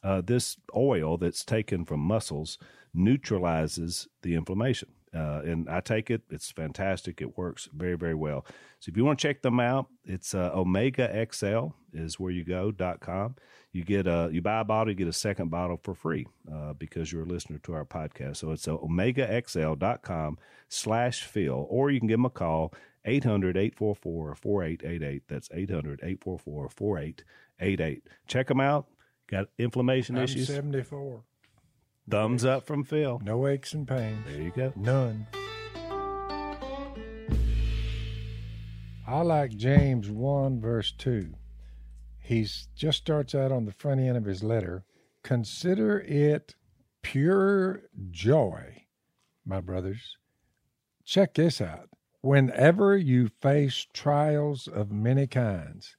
[0.03, 2.57] uh, this oil that's taken from muscles
[2.93, 4.89] neutralizes the inflammation.
[5.15, 7.21] Uh, and I take it; it's fantastic.
[7.21, 8.45] It works very, very well.
[8.79, 12.43] So if you want to check them out, it's uh, Omega XL is where you
[12.43, 13.35] go dot com.
[13.71, 16.73] You get a you buy a bottle, you get a second bottle for free uh,
[16.73, 18.37] because you're a listener to our podcast.
[18.37, 22.73] So it's uh, omegaxl.com slash Phil, or you can give them a call
[23.05, 25.21] 800-844-4888.
[25.27, 28.01] That's 800-844-4888.
[28.27, 28.87] Check them out.
[29.27, 30.47] Got inflammation I'm issues?
[30.47, 31.23] 74.
[32.09, 33.21] Thumbs up from Phil.
[33.23, 34.25] No aches and pains.
[34.27, 34.73] There you go.
[34.75, 35.27] None.
[39.05, 41.33] I like James 1, verse 2.
[42.19, 44.85] He just starts out on the front end of his letter.
[45.23, 46.55] Consider it
[47.01, 48.85] pure joy,
[49.45, 50.17] my brothers.
[51.05, 51.89] Check this out.
[52.21, 55.97] Whenever you face trials of many kinds,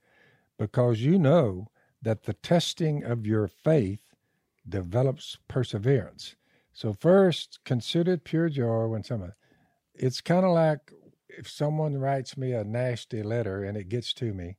[0.59, 1.69] because you know
[2.05, 4.15] that the testing of your faith
[4.69, 6.37] develops perseverance.
[6.73, 9.33] So first, consider it pure joy when someone.
[9.95, 10.93] It's kind of like
[11.29, 14.57] if someone writes me a nasty letter and it gets to me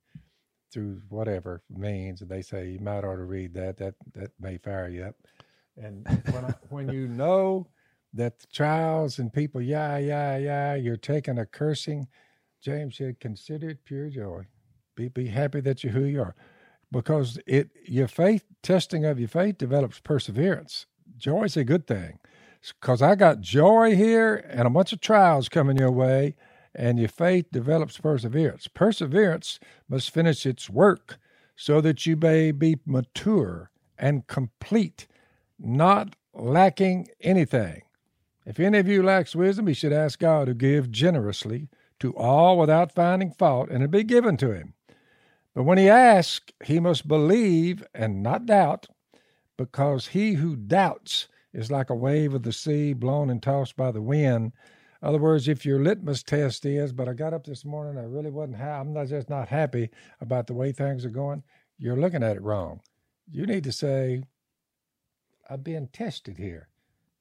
[0.71, 3.77] through whatever means, and they say you might ought to read that.
[3.77, 5.15] That that may fire you up.
[5.77, 7.67] And when I, when you know
[8.13, 12.07] that the trials and people, yeah, yeah, yeah, you're taking a cursing.
[12.61, 14.43] James said, consider it pure joy.
[14.95, 16.35] Be be happy that you're who you are
[16.91, 20.85] because it your faith testing of your faith develops perseverance.
[21.17, 22.19] Joy is a good thing
[22.79, 26.35] because I got joy here and a bunch of trials coming your way,
[26.73, 28.67] and your faith develops perseverance.
[28.67, 31.17] Perseverance must finish its work
[31.55, 35.07] so that you may be mature and complete,
[35.57, 37.83] not lacking anything.
[38.45, 41.69] If any of you lacks wisdom, he should ask God to give generously
[41.99, 44.73] to all without finding fault, and it be given to him.
[45.55, 48.87] But when he asks, he must believe and not doubt,
[49.57, 53.91] because he who doubts is like a wave of the sea blown and tossed by
[53.91, 54.51] the wind.
[55.01, 58.05] In other words, if your litmus test is, but I got up this morning, I
[58.05, 59.89] really wasn't ha- I'm not just not happy
[60.19, 61.41] about the way things are going,
[61.77, 62.81] you're looking at it wrong.
[63.31, 64.23] You need to say,
[65.49, 66.67] I'm being tested here.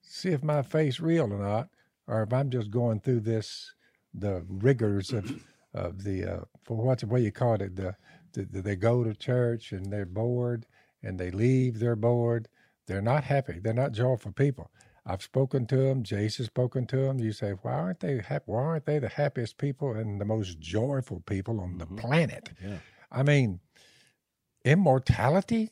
[0.02, 1.68] See if my faith's real or not,
[2.08, 3.72] or if I'm just going through this,
[4.12, 7.94] the rigors of, of the, uh, for what's the way you call it, the,
[8.34, 10.66] they go to church and they're bored
[11.02, 12.48] and they leave, they're bored.
[12.86, 13.60] They're not happy.
[13.60, 14.70] They're not joyful people.
[15.06, 16.02] I've spoken to them.
[16.02, 17.18] Jase has spoken to them.
[17.18, 18.44] You say, why aren't they happy?
[18.46, 22.50] Why aren't they the happiest people and the most joyful people on the planet?
[22.62, 22.78] Yeah.
[23.12, 23.60] I mean,
[24.64, 25.70] immortality,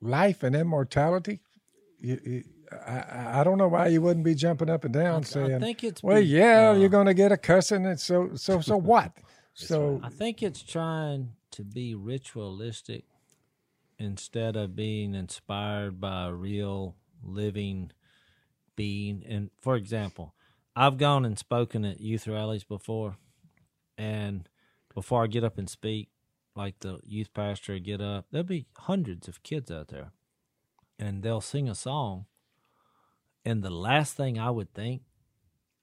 [0.00, 1.40] life and immortality.
[2.00, 5.54] You, you, I, I don't know why you wouldn't be jumping up and down saying,
[5.54, 8.30] I think it's "Well, be- yeah, uh, you're going to get a cussing." And so,
[8.34, 9.12] so, so what?
[9.54, 13.04] so, I think it's trying to be ritualistic
[13.98, 17.90] instead of being inspired by a real living
[18.76, 19.24] being.
[19.26, 20.34] And for example,
[20.74, 23.16] I've gone and spoken at youth rallies before,
[23.96, 24.46] and
[24.94, 26.10] before I get up and speak,
[26.54, 30.12] like the youth pastor get up, there'll be hundreds of kids out there,
[30.98, 32.26] and they'll sing a song.
[33.46, 35.02] And the last thing I would think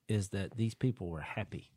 [0.07, 1.72] is that these people were happy.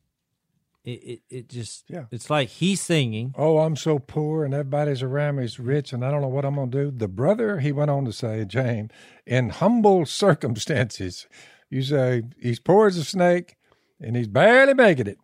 [0.86, 2.04] It it, it just Yeah.
[2.12, 3.34] It's like he's singing.
[3.36, 6.44] oh, I'm so poor, and everybody's around me is rich, and I don't know what
[6.44, 6.90] I'm going to do.
[6.96, 8.90] The brother, he went on to say, James,
[9.26, 11.26] in humble circumstances,
[11.68, 13.56] you say he's poor as a snake,
[14.00, 15.18] and he's barely making it.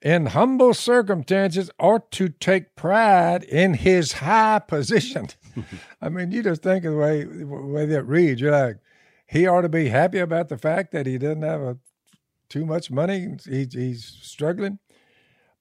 [0.00, 5.28] In humble circumstances, ought to take pride in his high position.
[6.00, 8.40] I mean, you just think of the way the way that reads.
[8.40, 8.78] You're like,
[9.26, 11.78] he ought to be happy about the fact that he doesn't have a,
[12.48, 13.36] too much money.
[13.46, 14.78] He's, he's struggling.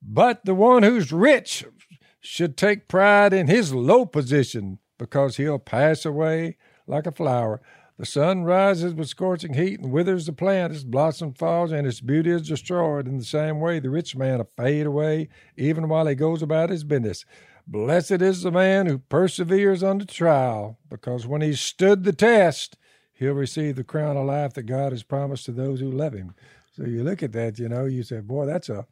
[0.06, 1.66] But the one who's rich
[2.20, 7.62] should take pride in his low position because he'll pass away like a flower.
[7.98, 12.02] The sun rises with scorching heat and withers the plant, its blossom falls, and its
[12.02, 13.08] beauty is destroyed.
[13.08, 16.70] In the same way, the rich man will fade away even while he goes about
[16.70, 17.24] his business.
[17.66, 22.78] Blessed is the man who perseveres under trial, because when he's stood the test,
[23.14, 26.34] he'll receive the crown of life that God has promised to those who love him.
[26.76, 28.86] So you look at that, you know, you say, boy, that's a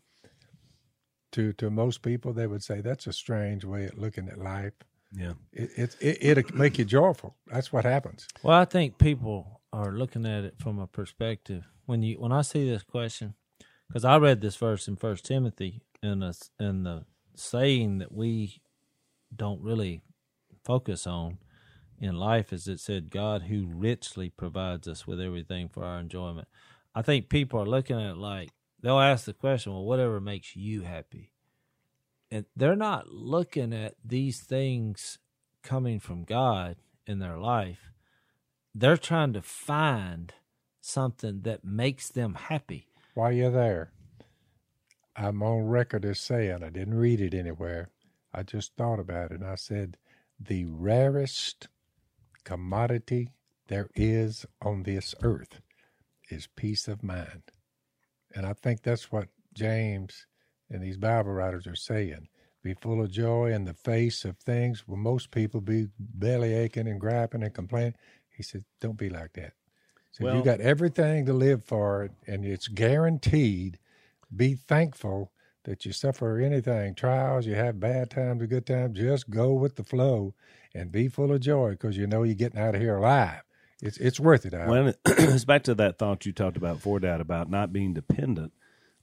[1.31, 4.73] to to most people they would say that's a strange way of looking at life.
[5.13, 5.33] Yeah.
[5.53, 7.35] It it, it it'll make you joyful.
[7.47, 8.27] That's what happens.
[8.43, 12.41] Well, I think people are looking at it from a perspective when you when I
[12.41, 13.35] see this question
[13.87, 18.61] because I read this verse in First Timothy and the and the saying that we
[19.35, 20.01] don't really
[20.63, 21.39] focus on
[21.99, 26.47] in life is it said God who richly provides us with everything for our enjoyment.
[26.95, 28.49] I think people are looking at it like
[28.81, 31.31] they'll ask the question, well, whatever makes you happy.
[32.29, 35.19] And they're not looking at these things
[35.63, 37.91] coming from God in their life.
[38.73, 40.33] They're trying to find
[40.79, 42.87] something that makes them happy.
[43.13, 43.91] While you're there,
[45.15, 47.89] I'm on record as saying I didn't read it anywhere.
[48.33, 49.97] I just thought about it and I said
[50.39, 51.67] the rarest
[52.43, 53.29] commodity
[53.67, 55.59] there is on this earth
[56.29, 57.43] is peace of mind.
[58.35, 60.25] And I think that's what James
[60.69, 62.27] and these Bible writers are saying.
[62.63, 66.87] Be full of joy in the face of things where most people be belly aching
[66.87, 67.95] and griping and complaining.
[68.29, 69.53] He said, Don't be like that.
[70.11, 73.79] So Well- you got everything to live for, and it's guaranteed.
[74.35, 75.31] Be thankful
[75.63, 78.97] that you suffer anything, trials, you have bad times or good times.
[78.97, 80.33] Just go with the flow
[80.73, 83.41] and be full of joy because you know you're getting out of here alive.
[83.81, 84.53] It's it's worth it.
[84.53, 84.69] Al.
[84.69, 88.53] Well, it's back to that thought you talked about before, Dad, about not being dependent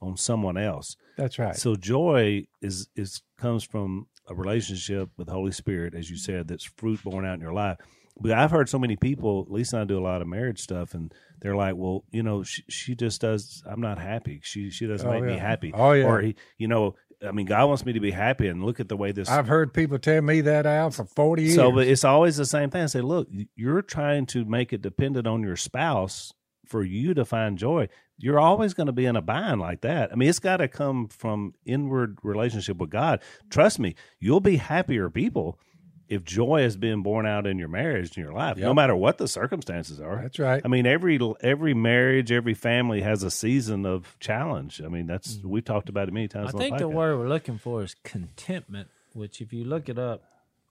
[0.00, 0.96] on someone else.
[1.16, 1.56] That's right.
[1.56, 6.48] So joy is is comes from a relationship with the Holy Spirit, as you said,
[6.48, 7.78] that's fruit born out in your life.
[8.20, 10.92] But I've heard so many people, Lisa and I do a lot of marriage stuff,
[10.92, 13.62] and they're like, "Well, you know, she, she just does.
[13.64, 14.40] I'm not happy.
[14.42, 15.72] She she doesn't Oh, make me happy.
[15.72, 16.04] Oh, yeah.
[16.04, 18.88] Or he, you know, I mean, God wants me to be happy, and look at
[18.88, 21.56] the way this I've heard people tell me that out for forty years.
[21.56, 22.82] so, but it's always the same thing.
[22.82, 26.32] I say, look, you're trying to make it dependent on your spouse
[26.66, 27.88] for you to find joy.
[28.18, 30.12] You're always going to be in a bind like that.
[30.12, 33.20] I mean, it's got to come from inward relationship with God.
[33.48, 35.58] Trust me, you'll be happier people
[36.08, 39.18] if joy has been born out in your marriage in your life, no matter what
[39.18, 40.22] the circumstances are.
[40.22, 40.62] That's right.
[40.64, 44.80] I mean, every every marriage, every family has a season of challenge.
[44.82, 45.48] I mean, that's mm-hmm.
[45.48, 46.50] we've talked about it many times.
[46.50, 46.94] I on think the podcast.
[46.94, 50.24] word we're looking for is contentment, which, if you look it up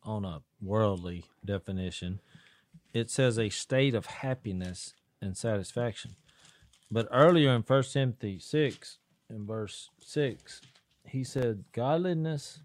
[0.03, 2.19] on a worldly definition,
[2.93, 6.15] it says a state of happiness and satisfaction.
[6.89, 8.97] But earlier in First Timothy 6,
[9.29, 10.61] in verse 6,
[11.05, 12.59] he said, Godliness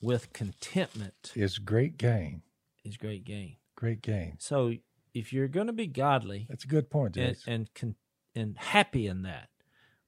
[0.00, 2.42] with contentment is great gain.
[2.84, 3.56] is great gain.
[3.74, 4.36] Great gain.
[4.38, 4.74] So
[5.14, 7.96] if you're going to be godly, That's a good point, and and con-
[8.34, 9.48] and happy in that.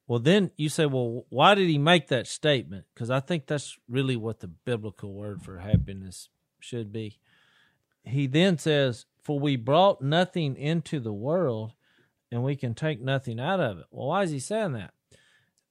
[0.06, 2.84] Well, then you say, well, why did he make that statement?
[2.92, 6.28] Because I think that's really what the biblical word for happiness
[6.58, 7.20] should be.
[8.02, 11.74] He then says, "For we brought nothing into the world,
[12.32, 14.94] and we can take nothing out of it." Well, why is he saying that?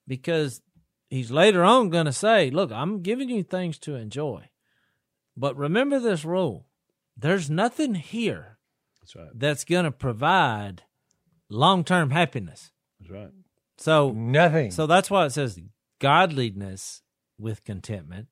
[0.07, 0.61] Because
[1.09, 4.49] he's later on going to say, "Look, I'm giving you things to enjoy,
[5.35, 6.67] but remember this rule:
[7.17, 8.57] there's nothing here."
[9.01, 9.29] That's right.
[9.33, 10.83] that's going to provide
[11.49, 12.71] long term happiness.
[12.99, 13.31] That's right.
[13.77, 14.71] So Nothing.
[14.71, 15.59] so that's why it says
[15.99, 17.01] godliness
[17.37, 18.27] with contentment,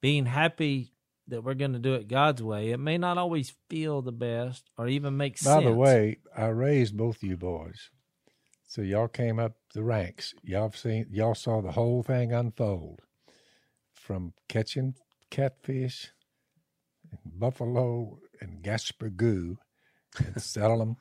[0.00, 0.92] being happy
[1.28, 2.70] that we're going to do it God's way.
[2.70, 5.64] It may not always feel the best or even make By sense.
[5.64, 7.90] By the way, I raised both you boys.
[8.66, 10.34] So y'all came up the ranks.
[10.42, 13.00] Y'all seen y'all saw the whole thing unfold.
[13.94, 14.94] From catching
[15.30, 16.10] catfish,
[17.10, 19.56] and buffalo and Gaspergoo
[20.18, 20.96] and selling them.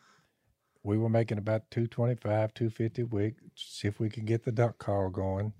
[0.83, 3.35] We were making about two twenty five, two fifty a week.
[3.55, 5.53] See if we could get the duck call going.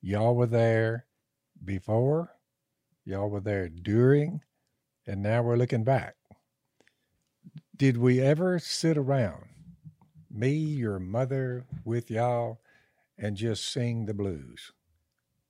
[0.00, 1.06] Y'all were there
[1.64, 2.30] before,
[3.04, 4.40] y'all were there during,
[5.06, 6.16] and now we're looking back
[7.76, 9.46] did we ever sit around,
[10.34, 12.60] me, your mother, with y'all,
[13.16, 14.72] and just sing the blues?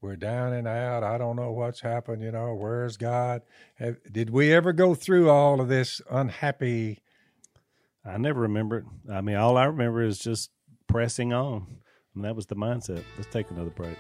[0.01, 1.03] We're down and out.
[1.03, 2.23] I don't know what's happened.
[2.23, 3.41] You know, where's God?
[3.77, 7.01] Have, did we ever go through all of this unhappy?
[8.05, 8.85] I never remember it.
[9.11, 10.51] I mean, all I remember is just
[10.89, 11.79] pressing on.
[12.15, 13.03] And that was the mindset.
[13.17, 13.97] Let's take another break.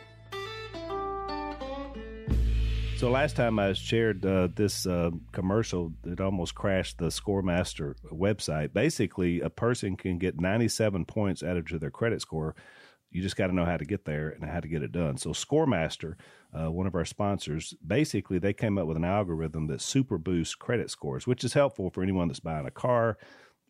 [3.04, 8.72] So last time I shared uh, this uh, commercial that almost crashed the Scoremaster website.
[8.72, 12.54] Basically, a person can get 97 points added to their credit score.
[13.10, 15.18] You just got to know how to get there and how to get it done.
[15.18, 16.14] So Scoremaster,
[16.58, 20.54] uh, one of our sponsors, basically they came up with an algorithm that super boosts
[20.54, 23.18] credit scores, which is helpful for anyone that's buying a car,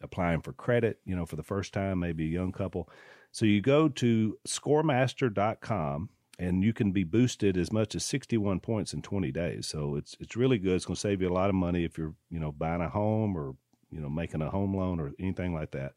[0.01, 2.89] applying for credit, you know, for the first time, maybe a young couple.
[3.32, 8.93] So you go to scoremaster.com and you can be boosted as much as 61 points
[8.93, 9.66] in 20 days.
[9.66, 10.74] So it's it's really good.
[10.74, 12.89] It's going to save you a lot of money if you're, you know, buying a
[12.89, 13.55] home or,
[13.91, 15.93] you know, making a home loan or anything like that.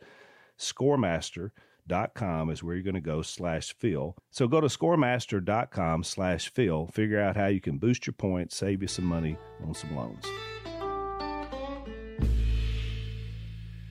[0.60, 4.16] Scoremaster.com is where you're going to go slash Phil.
[4.32, 6.88] So go to scoremaster.com slash Phil.
[6.88, 10.26] Figure out how you can boost your points, save you some money on some loans.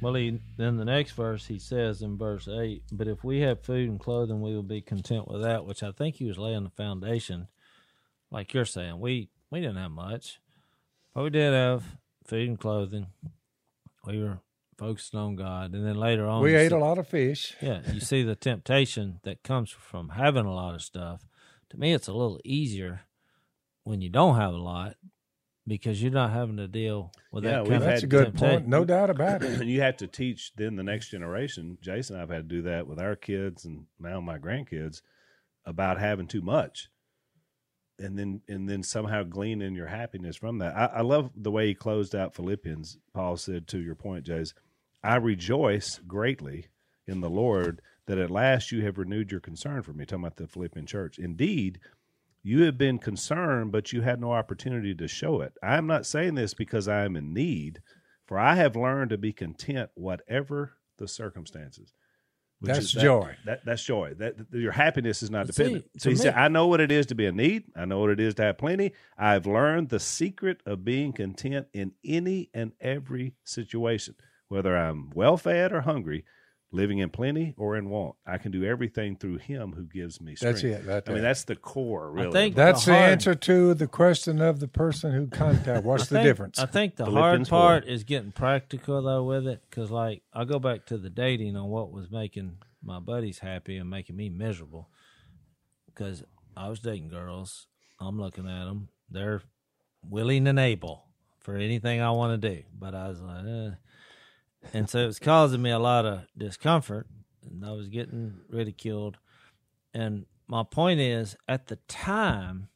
[0.02, 3.62] Well, he, then the next verse he says in verse 8, But if we have
[3.62, 6.64] food and clothing, we will be content with that, which I think he was laying
[6.64, 7.48] the foundation.
[8.30, 10.38] Like you're saying, we, we didn't have much,
[11.14, 11.82] but we did have
[12.26, 13.06] food and clothing.
[14.06, 14.40] We were
[14.76, 15.72] focused on God.
[15.74, 17.54] And then later on, We ate see- a lot of fish.
[17.62, 21.26] yeah, you see the temptation that comes from having a lot of stuff.
[21.70, 23.00] To me, it's a little easier
[23.84, 24.96] when you don't have a lot
[25.66, 28.56] because you're not having to deal with Yeah, that we've of That's a good temptation.
[28.58, 28.68] point.
[28.68, 29.60] No doubt about it.
[29.60, 31.78] and you have to teach then the next generation.
[31.80, 35.02] Jason and I've had to do that with our kids and now my grandkids
[35.64, 36.88] about having too much.
[37.98, 40.76] And then and then somehow gleaning your happiness from that.
[40.76, 42.98] I, I love the way he closed out Philippians.
[43.14, 44.52] Paul said to your point, Jase,
[45.02, 46.66] I rejoice greatly
[47.06, 50.04] in the Lord that at last you have renewed your concern for me.
[50.04, 51.18] Talking about the Philippian church.
[51.18, 51.80] Indeed,
[52.46, 55.52] you have been concerned, but you had no opportunity to show it.
[55.64, 57.80] I am not saying this because I am in need,
[58.24, 61.92] for I have learned to be content, whatever the circumstances.
[62.60, 63.36] Which That's is that- joy.
[63.46, 64.14] That, that's joy.
[64.18, 65.92] That, your happiness is not But dependent.
[65.94, 67.64] to so he said, "I know what it is to be in need.
[67.74, 68.92] I know what it is to have plenty.
[69.18, 74.14] I've learned the secret of being content in any and every situation,
[74.48, 76.24] whether I'm well fed or hungry,
[76.72, 78.16] living in plenty or in want.
[78.26, 80.86] I can do everything through Him who gives me strength." That's it.
[80.86, 81.28] Right I mean, there.
[81.28, 82.10] that's the core.
[82.10, 85.26] Really, I think That's the the hard- answer to the question of the person who
[85.28, 85.84] contacted.
[85.84, 86.58] What's I the think- difference?
[86.58, 90.44] I think the Philippians hard part is getting practical though with it, because like I
[90.44, 94.28] go back to the dating on what was making my buddies happy and making me
[94.28, 94.90] miserable,
[95.86, 96.22] because
[96.56, 97.66] I was dating girls.
[98.00, 99.42] I'm looking at them; they're
[100.08, 101.04] willing and able
[101.38, 103.70] for anything I want to do, but I was like, eh.
[104.72, 107.06] And so it was causing me a lot of discomfort,
[107.48, 109.18] and I was getting ridiculed.
[109.94, 112.68] And my point is, at the time,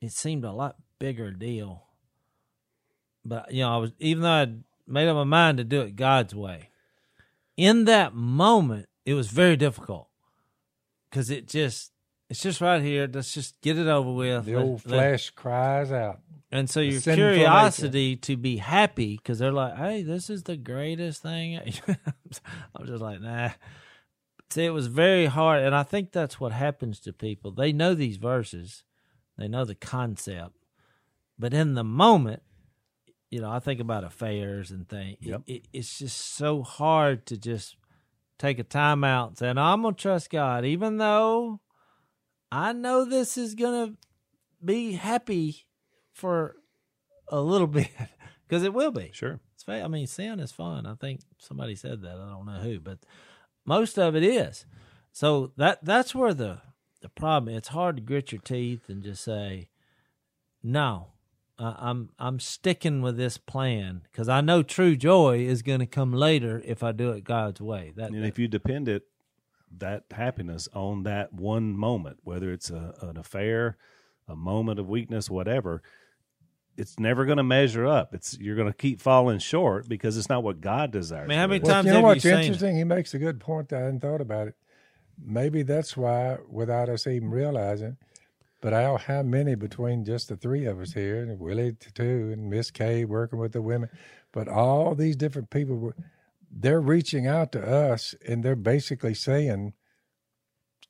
[0.00, 1.86] it seemed a lot bigger deal
[3.28, 5.96] but you know, I was even though I'd made up my mind to do it
[5.96, 6.70] God's way.
[7.56, 10.08] In that moment, it was very difficult
[11.10, 11.92] because it just
[12.28, 13.08] it's just right here.
[13.12, 14.44] Let's just get it over with.
[14.46, 16.20] the Let- old let- flesh cries out.
[16.50, 17.14] and so your nature.
[17.14, 21.58] curiosity to be happy because they're like, "Hey, this is the greatest thing."
[22.74, 23.50] I'm just like, nah.
[24.50, 27.50] See, it was very hard, and I think that's what happens to people.
[27.50, 28.84] They know these verses,
[29.36, 30.54] they know the concept,
[31.36, 32.42] but in the moment,
[33.28, 35.18] you know, I think about affairs and things.
[35.20, 35.42] Yep.
[35.46, 37.76] It, it, it's just so hard to just
[38.38, 41.60] take a time out and say, "No, I'm gonna trust God," even though
[42.56, 43.94] I know this is gonna
[44.64, 45.66] be happy
[46.14, 46.56] for
[47.28, 47.90] a little bit
[48.48, 49.10] because it will be.
[49.12, 49.40] sure.
[49.54, 50.86] It's fa- I mean, sin is fun.
[50.86, 52.16] I think somebody said that.
[52.16, 53.00] I don't know who, but
[53.66, 54.64] most of it is.
[55.12, 56.58] So that that's where the
[57.02, 57.54] the problem.
[57.54, 59.68] It's hard to grit your teeth and just say,
[60.62, 61.08] "No,
[61.58, 65.86] I, I'm I'm sticking with this plan because I know true joy is going to
[65.86, 67.92] come later if I do it God's way.
[67.96, 69.02] That, And if you depend it
[69.78, 73.76] that happiness on that one moment, whether it's a, an affair,
[74.28, 75.82] a moment of weakness, whatever,
[76.76, 78.14] it's never going to measure up.
[78.14, 81.24] It's you're going to keep falling short because it's not what God desires.
[81.24, 81.62] I mean, how many you.
[81.64, 82.44] Well, times you know have what's you seen it?
[82.44, 82.76] interesting?
[82.76, 84.54] He makes a good point that I hadn't thought about it.
[85.18, 87.96] Maybe that's why, without us even realizing,
[88.60, 92.30] but Al, how many between just the three of us here, and Willie t- too,
[92.32, 93.88] and Miss Kay working with the women,
[94.32, 95.96] but all these different people, were-
[96.50, 99.72] they're reaching out to us, and they're basically saying,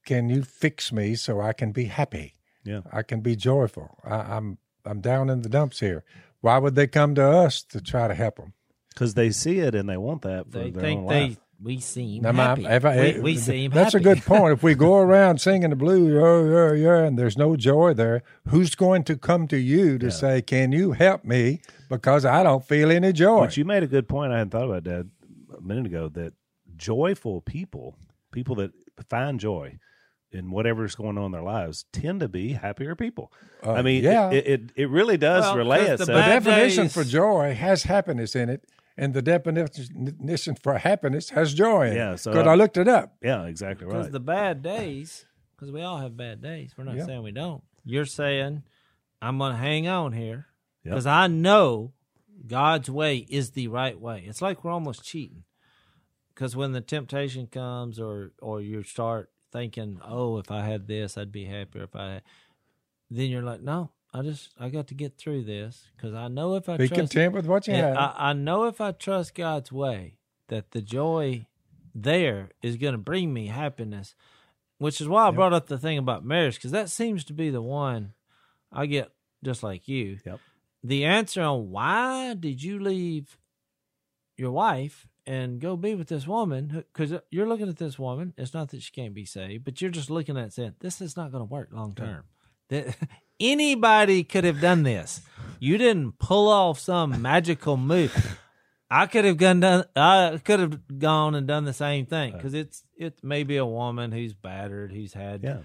[0.05, 2.35] "Can you fix me so I can be happy?
[2.65, 2.81] Yeah.
[2.93, 3.99] I can be joyful.
[4.05, 6.05] I, I'm I'm down in the dumps here.
[6.41, 8.53] Why would they come to us to try to help them?
[8.95, 11.37] because they see it and they want that for they their think own they life.
[11.63, 12.65] we seem Now, happy.
[12.65, 14.03] if I- we, eh, we seem that's happy.
[14.03, 14.55] a good point.
[14.55, 18.23] If we go around singing the blues, yeah, yeah, yeah, and there's no joy there,
[18.49, 22.65] who's going to come to you to say, "Can you help me?" Because I don't
[22.65, 23.41] feel any joy.
[23.41, 24.33] But you made a good point.
[24.33, 25.07] I hadn't thought about that a
[25.67, 26.09] minute ago.
[26.09, 26.33] That
[26.77, 27.97] joyful people,
[28.33, 28.71] people that
[29.09, 29.79] find joy
[30.33, 33.33] in whatever's going on in their lives, tend to be happier people.
[33.65, 34.31] Uh, I mean, yeah.
[34.31, 36.07] it, it it really does Well, relay 'cause the itself.
[36.09, 38.65] the bad definition days- for joy has happiness in it,
[38.97, 41.97] and the definition for happiness has joy in it.
[41.97, 43.17] Yeah, so because I- I looked it up.
[43.23, 44.13] yeah, exactly Because right.
[44.13, 46.73] the bad days, because we all have bad days.
[46.77, 47.07] We're not Yeah.
[47.07, 47.63] saying we don't.
[47.85, 48.63] You're saying,
[49.23, 50.47] I'm going to hang on here
[50.85, 50.93] Yep.
[50.93, 51.93] because I know
[52.47, 54.25] God's way is the right way.
[54.27, 55.45] It's like we're almost cheating.
[56.37, 61.17] Because when the temptation comes, or or you start thinking, "Oh, if I had this,
[61.17, 62.23] I'd be happier." If I, had,
[63.11, 66.55] then you're like, "No, I just I got to get through this because I know
[66.57, 67.97] if I Be trust content with what you have.
[67.97, 70.19] I, I know if I trust God's way,
[70.49, 71.47] that the joy
[71.95, 74.15] there is going to bring me happiness,
[74.77, 77.49] which is why I brought up the thing about marriage, because that seems to be
[77.49, 78.13] the one
[78.71, 79.11] I get
[79.43, 80.19] just like you.
[80.25, 80.41] Yep.
[80.85, 83.39] The answer on why did you leave
[84.37, 88.33] your wife and go be with this woman, because uh, you're looking at this woman,
[88.37, 91.17] it's not that she can't be saved, but you're just looking at saying, this is
[91.17, 92.25] not going to work long term.
[92.69, 92.97] That
[93.41, 95.23] anybody could have done this.
[95.59, 98.39] You didn't pull off some magical move.
[98.91, 99.85] I could have gone done.
[99.97, 103.67] I could have gone and done the same thing because it's it may be a
[103.67, 105.59] woman who's battered, who's had yeah,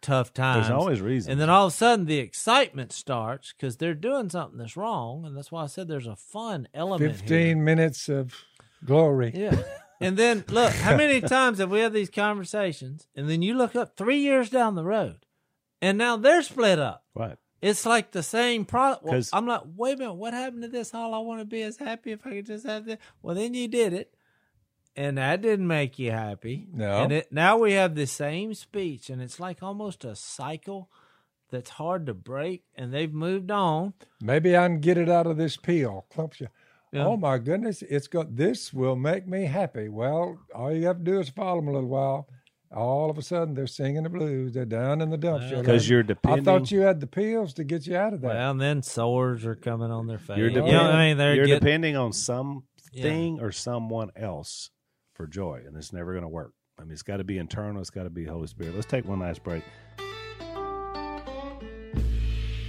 [0.00, 0.66] tough times.
[0.66, 1.30] there's always reasons.
[1.30, 5.24] and then all of a sudden the excitement starts because they're doing something that's wrong,
[5.24, 7.14] and that's why I said there's a fun element.
[7.14, 7.64] Fifteen here.
[7.64, 8.34] minutes of
[8.84, 9.32] glory.
[9.34, 9.62] Yeah.
[10.00, 13.06] And then look, how many times have we had these conversations?
[13.14, 15.26] And then you look up three years down the road,
[15.82, 17.04] and now they're split up.
[17.14, 17.36] right.
[17.62, 19.02] It's like the same product.
[19.04, 20.94] Well, 'Cause- I'm like, wait a minute, what happened to this?
[20.94, 22.96] All I want to be is happy if I could just have this.
[23.20, 24.14] Well, then you did it,
[24.96, 26.66] and that didn't make you happy.
[26.72, 27.02] No.
[27.02, 30.88] And it, now we have the same speech, and it's like almost a cycle
[31.50, 32.62] that's hard to break.
[32.74, 33.92] And they've moved on.
[34.22, 36.06] Maybe I can get it out of this peel.
[36.10, 36.48] Clumps you.
[36.92, 37.06] Yeah.
[37.06, 39.88] Oh my goodness, it's got this will make me happy.
[39.88, 42.28] Well, all you have to do is follow them a little while.
[42.74, 44.54] All of a sudden, they're singing the blues.
[44.54, 45.50] They're down in the dumps.
[45.50, 46.40] You're Because you're depending.
[46.40, 48.28] I thought you had the pills to get you out of that.
[48.28, 50.36] Well, and then sores are coming on their face.
[50.36, 51.18] You're, you know depending, what I mean?
[51.18, 54.70] They're you're getting, depending on something or someone else
[55.14, 56.52] for joy, and it's never going to work.
[56.78, 57.80] I mean, it's got to be internal.
[57.80, 58.74] It's got to be Holy Spirit.
[58.74, 59.64] Let's take one last break.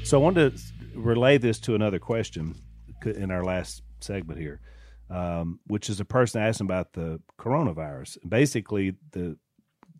[0.03, 0.63] So I wanted to
[0.95, 2.55] relay this to another question
[3.05, 4.59] in our last segment here,
[5.09, 8.17] um, which is a person asking about the coronavirus.
[8.27, 9.37] Basically, the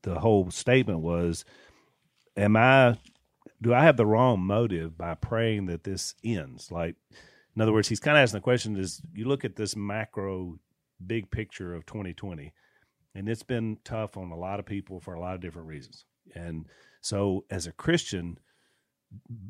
[0.03, 1.45] the whole statement was,
[2.35, 2.97] "Am I?
[3.61, 6.95] Do I have the wrong motive by praying that this ends?" Like,
[7.55, 10.59] in other words, he's kind of asking the question: Is you look at this macro,
[11.05, 12.53] big picture of 2020,
[13.15, 16.05] and it's been tough on a lot of people for a lot of different reasons,
[16.35, 16.67] and
[17.01, 18.37] so as a Christian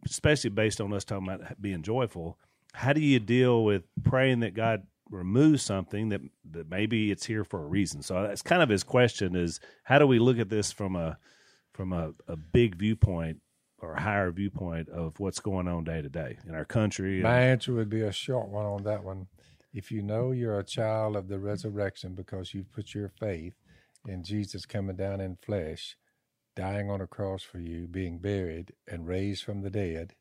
[0.06, 2.38] especially based on us talking about being joyful,
[2.74, 7.44] how do you deal with praying that God removes something that that maybe it's here
[7.44, 8.02] for a reason?
[8.02, 11.18] So that's kind of his question: is how do we look at this from a
[11.74, 13.40] from a, a big viewpoint
[13.80, 17.22] or a higher viewpoint of what's going on day to day in our country?
[17.22, 19.28] My answer would be a short one on that one.
[19.74, 23.54] If you know you're a child of the resurrection because you put your faith
[24.06, 25.96] in Jesus coming down in flesh,
[26.56, 30.14] dying on a cross for you, being buried, and raised from the dead,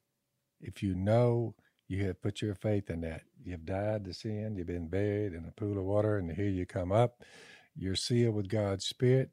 [0.60, 1.54] if you know
[1.90, 5.44] you have put your faith in that, you've died to sin, you've been buried in
[5.44, 7.24] a pool of water, and here you come up,
[7.74, 9.30] you're sealed with God's Spirit,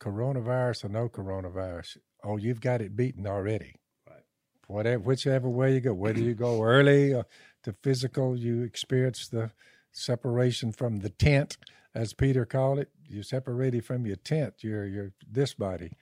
[0.00, 3.74] coronavirus or no coronavirus, oh, you've got it beaten already.
[4.08, 4.24] Right.
[4.68, 7.26] whatever whichever way you go whether you go early or
[7.62, 9.50] to physical you experience the
[9.92, 11.58] separation from the tent
[11.94, 12.88] as peter called it.
[13.06, 15.92] You're separated from your tent you're you're this body.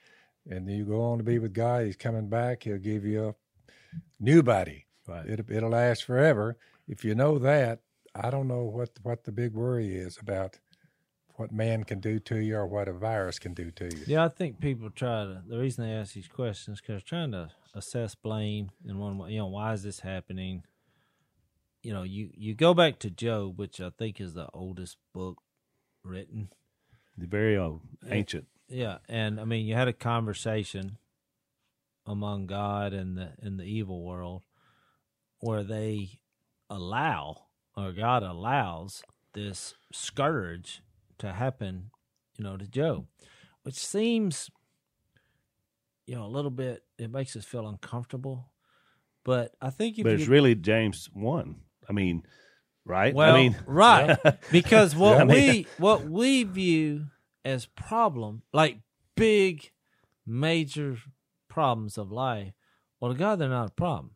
[0.49, 1.85] And then you go on to be with god.
[1.85, 2.63] He's coming back.
[2.63, 3.35] He'll give you a
[4.19, 5.27] new body Right.
[5.27, 6.57] It, it'll last forever.
[6.87, 7.81] If you know that,
[8.15, 10.59] I don't know what what the big worry is about
[11.35, 14.03] what man can do to you or what a virus can do to you.
[14.05, 15.41] Yeah, I think people try to.
[15.47, 19.31] The reason they ask these questions because trying to assess blame in one way.
[19.31, 20.63] You know, why is this happening?
[21.81, 25.41] You know, you you go back to Job, which I think is the oldest book
[26.03, 26.49] written.
[27.17, 28.47] The very old, ancient.
[28.67, 30.97] Yeah, and I mean, you had a conversation
[32.05, 34.43] among God and the and the evil world
[35.41, 36.19] where they
[36.69, 40.81] allow or God allows this scourge
[41.19, 41.91] to happen,
[42.37, 43.05] you know, to Job,
[43.63, 44.49] which seems,
[46.05, 46.83] you know, a little bit.
[46.97, 48.51] It makes us feel uncomfortable,
[49.23, 51.61] but I think if But you it's really James one.
[51.89, 52.23] I mean,
[52.85, 53.13] right?
[53.13, 54.17] well, I mean, right,
[54.51, 57.07] because what I mean- we what we view
[57.43, 58.77] as problem, like
[59.15, 59.71] big,
[60.25, 60.97] major
[61.49, 62.53] problems of life,
[62.99, 64.11] well, to God, they're not a problem,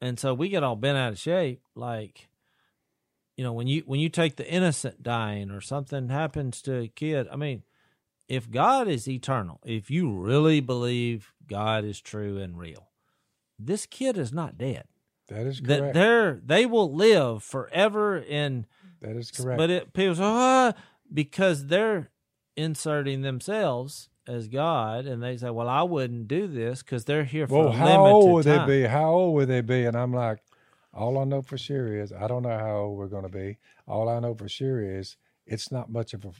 [0.00, 1.62] and so we get all bent out of shape.
[1.74, 2.28] Like,
[3.36, 6.88] you know, when you when you take the innocent dying or something happens to a
[6.88, 7.62] kid, I mean,
[8.28, 12.88] if God is eternal, if you really believe God is true and real,
[13.58, 14.84] this kid is not dead
[15.28, 15.94] That is that correct.
[15.94, 18.66] they're they will live forever in
[19.00, 19.58] that is correct.
[19.58, 20.72] but it people say ah,
[21.12, 22.10] because they're
[22.56, 27.46] inserting themselves as God and they say well I wouldn't do this because they're here
[27.46, 28.68] for well, a how old would time.
[28.68, 28.86] they be?
[28.88, 29.84] How old would they be?
[29.86, 30.38] And I'm like,
[30.94, 33.58] all I know for sure is I don't know how old we're going to be.
[33.86, 35.16] All I know for sure is
[35.46, 36.30] it's not much of a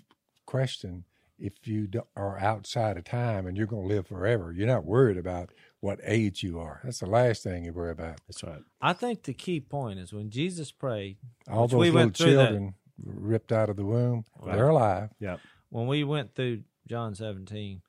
[0.47, 1.05] question
[1.39, 4.53] if you are outside of time and you're going to live forever.
[4.53, 6.81] You're not worried about what age you are.
[6.83, 8.21] That's the last thing you worry about.
[8.27, 8.63] that's right.
[8.81, 11.17] I think the key point is when Jesus prayed
[11.51, 12.49] All those we little went through that.
[12.49, 12.75] children
[13.05, 14.57] ripped out of the womb, Right.
[14.57, 15.11] they're alive.
[15.21, 15.37] Yeah.
[15.71, 17.83] when we went through John 17,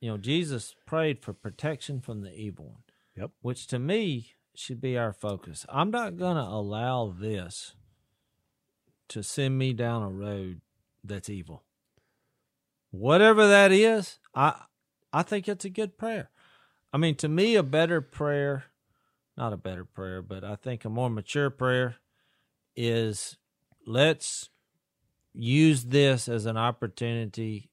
[0.00, 2.82] you know, Jesus prayed for protection from the evil one.
[3.16, 3.30] Yep.
[3.40, 5.64] Which to me should be our focus.
[5.68, 7.74] I'm not going to allow this
[9.08, 10.60] to send me down a road
[11.02, 11.64] that's evil.
[12.90, 14.54] Whatever that is, I
[15.12, 16.30] I think it's a good prayer.
[16.92, 18.64] I mean, to me a better prayer,
[19.36, 21.96] not a better prayer, but I think a more mature prayer
[22.74, 23.36] is
[23.86, 24.50] let's
[25.32, 27.70] use this as an opportunity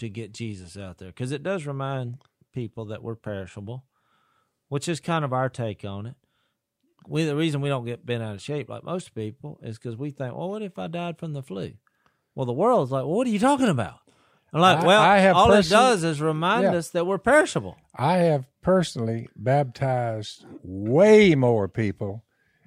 [0.00, 2.18] to get Jesus out there because it does remind
[2.52, 3.84] people that we're perishable,
[4.68, 6.16] which is kind of our take on it.
[7.08, 9.96] We the reason we don't get bent out of shape like most people is because
[9.96, 11.72] we think, well, what if I died from the flu?
[12.34, 14.00] Well, the world's like, well, what are you talking about?
[14.52, 16.74] I'm like, I- well, I have all person- it does is remind Yeah.
[16.74, 17.76] us that we're perishable.
[17.94, 22.24] I have personally baptized way more people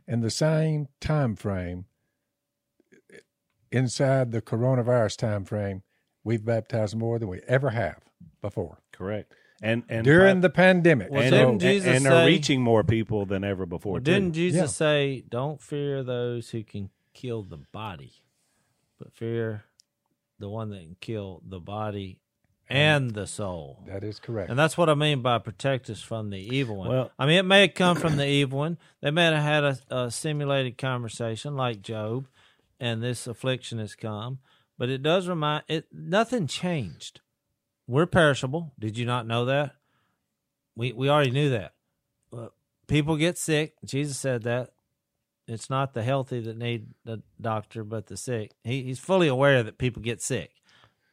[0.07, 1.85] in the same time frame
[3.71, 5.83] inside the coronavirus time frame.
[6.23, 7.99] We've baptized more than we ever have
[8.41, 9.33] before Correct.
[9.61, 11.09] And and during the pandemic.
[11.09, 13.93] Well, and, didn't and, Jesus and are say- reaching more people than ever before.
[13.93, 14.65] Well, didn't Jesus Yeah.
[14.67, 18.11] say, "Don't fear those who can kill the body,
[18.99, 19.63] but fear
[20.39, 22.19] the one that can kill the body
[22.67, 23.83] and the soul"?
[23.87, 24.49] that is correct.
[24.49, 26.89] And that's what I mean by protect us from the evil one.
[26.89, 28.77] Well- I mean, it may have come from the evil one.
[29.01, 32.27] They may have had a, a simulated conversation like Job,
[32.81, 34.39] and this affliction has come.
[34.83, 35.85] But it does remind it.
[35.93, 37.21] Nothing changed.
[37.87, 38.73] We're perishable.
[38.77, 39.75] Did you not know that?
[40.75, 41.71] We we already knew that.
[42.87, 43.75] People get sick.
[43.85, 44.71] Jesus said that.
[45.47, 48.51] It's not the healthy that need the doctor, but the sick.
[48.65, 50.51] He, he's fully aware that people get sick,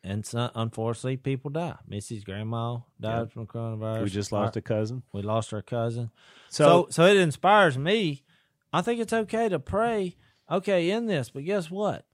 [0.02, 1.76] and so, unfortunately, people die.
[1.86, 4.02] Missy's grandma died from coronavirus.
[4.02, 5.04] we just lost a cousin?
[5.12, 6.10] We lost our cousin.
[6.48, 8.24] So, So, so it inspires me.
[8.72, 10.16] I think it's okay to pray.
[10.50, 12.04] Okay, in this, but guess what?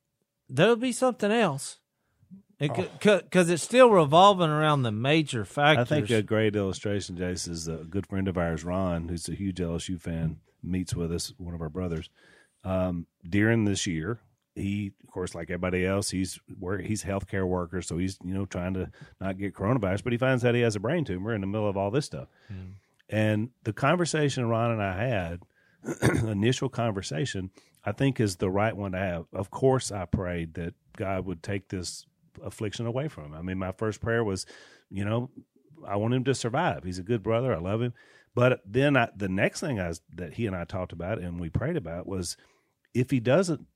[0.48, 1.78] There'll be something else.
[2.58, 5.92] Because it's still revolving around the major factors.
[5.92, 9.34] I think a great illustration, Jase, is a good friend of ours, Ron, who's a
[9.34, 12.08] huge LSU fan, meets with us, one of our brothers.
[12.64, 14.20] Um, during this year,
[14.54, 18.32] he, of course, like everybody else, he's work, he's a healthcare worker, so he's you
[18.32, 18.90] know trying to
[19.20, 21.68] not get coronavirus, but he finds out he has a brain tumor in the middle
[21.68, 22.28] of all this stuff.
[23.10, 25.40] And the conversation Ron and I had,
[26.26, 27.50] initial conversation,
[27.86, 29.26] I think is the right one to have.
[29.32, 32.04] Of course, I prayed that God would take this
[32.42, 33.34] affliction away from him.
[33.34, 34.44] I mean, my first prayer was,
[34.90, 35.30] you know,
[35.86, 36.82] I want him to survive.
[36.82, 37.54] He's a good brother.
[37.54, 37.94] I love him.
[38.34, 41.48] But then I, the next thing I, that he and I talked about and we
[41.48, 42.36] prayed about was
[42.92, 43.66] if he doesn't,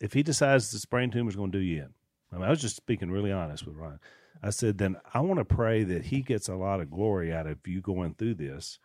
[0.00, 1.94] if he decides this brain tumor is going to do you in.
[2.32, 4.00] I mean, I was just speaking really honest with Ron.
[4.42, 7.46] I said, then I want to pray that he gets a lot of glory out
[7.46, 8.78] of you going through this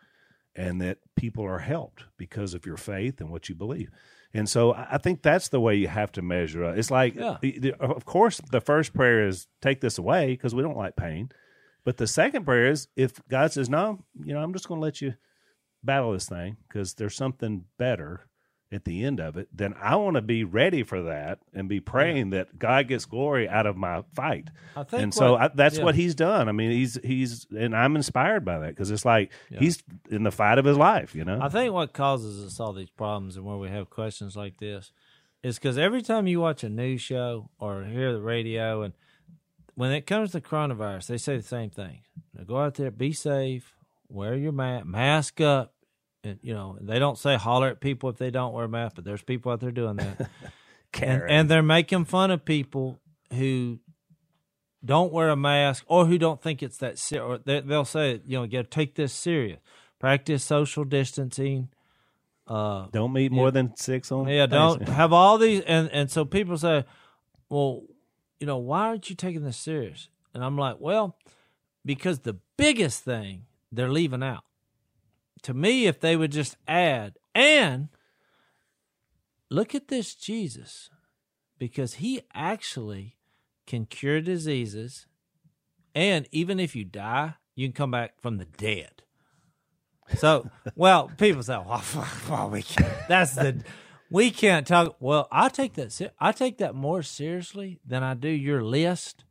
[0.56, 3.90] and that people are helped because of your faith and what you believe.
[4.34, 6.78] And so I think that's the way you have to measure it.
[6.78, 7.38] It's like, Yeah.
[7.80, 11.30] of course, the first prayer is take this away because we don't like pain.
[11.84, 14.84] But the second prayer is if God says, no, you know, I'm just going to
[14.86, 15.14] let you
[15.84, 18.28] battle this thing because there's something better
[18.72, 21.80] at the end of it, then I want to be ready for that and be
[21.80, 24.50] praying that God gets glory out of my fight.
[24.76, 25.86] I think and so I, that's yeah.
[25.86, 26.50] what he's done.
[26.50, 30.32] I mean, he's he's and I'm inspired by that because it's like he's in the
[30.32, 31.16] fight of his life.
[31.16, 34.36] You know, I think what causes us all these problems and where we have questions
[34.36, 34.92] like this
[35.44, 38.94] is because every time you watch a news show or hear the radio, and
[39.76, 42.00] when it comes to coronavirus, they say the same thing:
[42.36, 43.76] Now go out there, be safe,
[44.10, 45.74] wear your mask, mask up.
[46.28, 48.96] And, you know, they don't say holler at people if they don't wear a mask,
[48.96, 50.30] but there's people out there doing that.
[51.02, 53.00] and, and they're making fun of people
[53.34, 53.80] who
[54.84, 57.26] don't wear a mask or who don't think it's that serious.
[57.26, 59.60] Or they, they'll say, you know, you got to take this serious.
[60.00, 61.70] Practice social distancing.
[62.48, 64.28] Uh, don't meet more than six on.
[64.28, 65.62] yeah, don't have all these.
[65.62, 66.86] And, and so people say,
[67.50, 67.84] well,
[68.40, 70.10] you know, why aren't you taking this serious?
[70.34, 71.18] And I'm like, well,
[71.84, 74.44] because the biggest thing they're leaving out.
[75.44, 77.90] To me, if they would just add, and
[79.50, 80.90] look at this Jesus,
[81.58, 83.18] because he actually
[83.66, 85.06] can cure diseases.
[85.94, 89.04] And even if you die, you can come back from the dead.
[90.18, 91.84] So, well, people say, well,
[92.30, 92.94] well we can't.
[93.08, 93.64] That's the,
[94.10, 94.96] we can't talk.
[95.00, 99.24] Well, I take that, I take that more seriously than I do your list.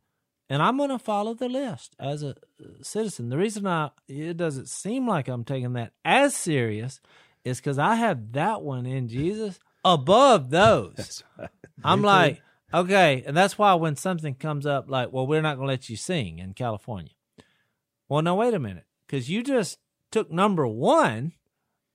[0.49, 2.33] And I'm going to follow the list as a uh,
[2.81, 3.29] citizen.
[3.29, 7.01] The reason I, it doesn't seem like I'm taking that as serious
[7.43, 11.23] is because I have that one in Jesus above those.
[11.83, 12.41] I'm like,
[12.73, 13.23] okay.
[13.25, 15.97] And that's why when something comes up like, well, we're not going to let you
[15.97, 17.13] sing in California.
[18.09, 18.85] Well, no, wait a minute.
[19.05, 19.79] Because you just
[20.11, 21.33] took number one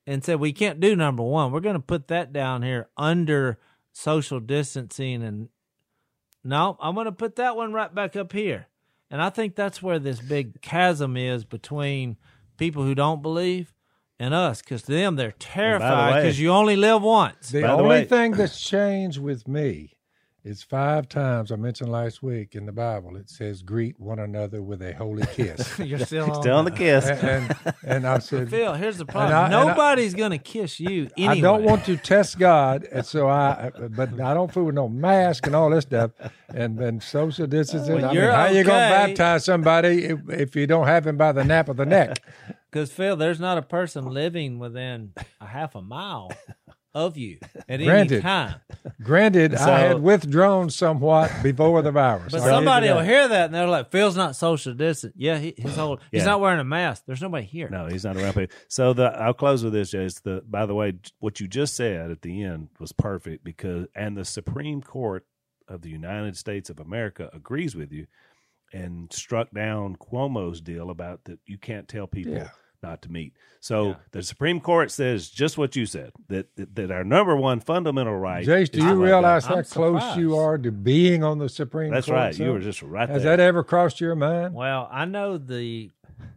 [0.07, 1.53] and said, we can't do number one.
[1.53, 3.59] We're going to put that down here under
[3.92, 5.22] social distancing.
[5.22, 5.48] And
[6.45, 8.66] no, I'm going to put that one right back up here.
[9.11, 12.16] And I think that's where this big chasm is between
[12.57, 13.74] people who don't believe
[14.18, 14.62] and us.
[14.62, 17.51] Because to them, they're terrified way- because you only live once.
[17.51, 19.95] The By the only way- thing that's changed with me
[20.45, 24.61] is five times I mentioned last week in the Bible it says greet one another
[24.61, 25.78] with a holy kiss.
[25.78, 27.07] You're still on, Still on the kiss.
[27.07, 27.22] and,
[27.64, 29.32] and and I said Phil, here's the problem.
[29.36, 31.38] I- Nobody's going to kiss you anyway.
[31.38, 34.88] I don't want to test God, and so I, but I don't fool with no
[34.88, 36.11] mask and all this stuff,
[36.55, 37.97] and then social distancing.
[37.97, 41.16] Well, I mean, you're how you gonna baptize somebody if, if you don't have him
[41.16, 42.20] by the nape of the neck?
[42.72, 45.12] Because Phil, there's not a person living within
[45.43, 46.32] a half a mile
[46.95, 48.22] of you at any Granted.
[48.22, 48.57] time.
[49.03, 52.32] Granted, So- I had withdrawn somewhat before the virus.
[52.32, 55.14] But I'll give you somebody will hear that and they're like, "Phil's not social distant."
[55.16, 57.05] Yeah, he, his whole he's not wearing a mask.
[57.07, 57.68] There's nobody here.
[57.70, 58.34] No, he's not around.
[58.34, 58.55] people.
[58.68, 60.05] So the I'll close with this, Jay.
[60.05, 63.86] It's the by the way, what you just said at the end was perfect because
[63.95, 65.24] and the Supreme Court
[65.68, 68.07] of the United States of America agrees with you
[68.74, 72.49] and struck down Cuomo's deal about that you can't tell people Yeah.
[72.83, 73.35] Not to meet.
[73.61, 77.61] So the Supreme Court says just what you said that that, that our number one
[77.61, 78.45] fundamental right.
[78.45, 82.16] Jase, do you realize how close you are to being on the Supreme That's Court?
[82.16, 82.39] right.
[82.39, 83.37] You were just right Has there.
[83.37, 84.55] that ever crossed your mind?
[84.55, 85.91] Well, I know the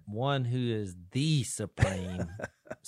[0.06, 2.28] one who is the supreme.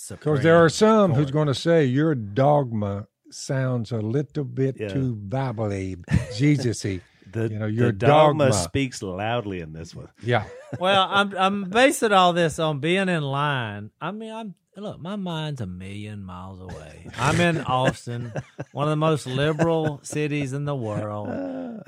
[0.08, 4.88] Because there are some who's going to say your dogma sounds a little bit Yeah.
[4.88, 5.96] too Bible-y,
[6.36, 7.00] Jesus-y.
[7.32, 8.62] The, you know, your the dogma, dogma.
[8.62, 10.08] speaks loudly in this one.
[10.22, 10.44] Yeah.
[10.80, 13.90] well, I'm I'm basing all this on being in line.
[14.00, 17.08] I mean, I'm look, my mind's a million miles away.
[17.18, 18.32] I'm in Austin,
[18.72, 21.28] one of the most liberal cities in the world.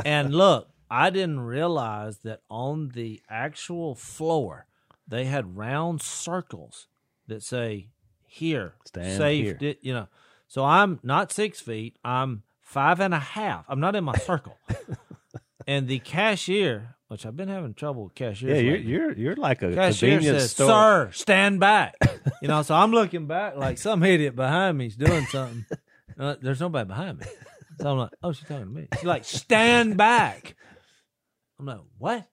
[0.05, 4.66] And look, I didn't realize that on the actual floor
[5.07, 6.86] they had round circles
[7.28, 7.88] that say
[8.26, 9.55] here, Stand safe, here.
[9.55, 10.09] di- you know.
[10.49, 11.97] So I'm not six feet.
[12.05, 13.64] I'm five and a half.
[13.68, 14.57] I'm not in my circle.
[15.71, 18.57] And the cashier, which I've been having trouble with cashiers.
[18.57, 18.91] Yeah, you're lately.
[18.91, 20.66] you're you're like a Cashier convenience says, store.
[20.66, 21.95] "Sir, stand back."
[22.43, 25.64] You know, so I'm looking back like some idiot behind me's doing something.
[26.18, 27.27] Uh, there's nobody behind me,
[27.81, 30.55] so I'm like, "Oh, she's talking to me." She's like, "Stand back."
[31.59, 32.29] I'm like, "What?"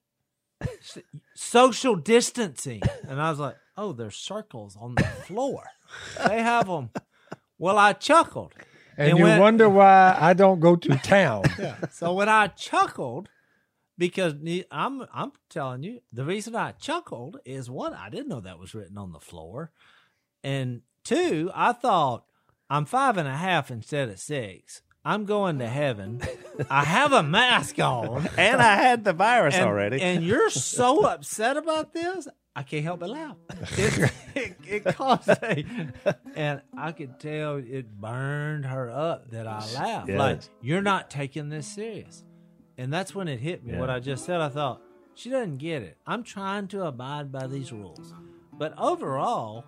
[1.36, 5.64] Social distancing, and I was like, "Oh, there's circles on the floor.
[6.28, 6.90] They have them."
[7.60, 8.54] Well, I chuckled.
[8.98, 11.44] And, And you when- wonder why I don't go to town.
[11.92, 13.30] So when I chuckled,
[13.98, 14.34] because
[14.72, 18.74] I'm I'm telling you, the reason I chuckled is one, I didn't know that was
[18.76, 19.72] written on the floor,
[20.44, 22.26] and two, I thought
[22.70, 24.82] I'm five and a half instead of six.
[25.06, 26.22] I'm going to heaven.
[26.70, 30.02] I have a mask on, and I had the virus and, already.
[30.02, 32.28] and you're so upset about this.
[32.58, 33.38] I can't help but laugh.
[34.36, 35.64] It, it, it caused a,
[36.36, 40.10] and I could tell it burned her up that I laughed.
[40.10, 42.24] Like you're not taking this serious,
[42.78, 43.78] and that's when it hit me.
[43.78, 44.82] What I just said, I thought
[45.16, 45.98] she doesn't get it.
[46.06, 48.14] I'm trying to abide by these rules,
[48.54, 49.66] but overall,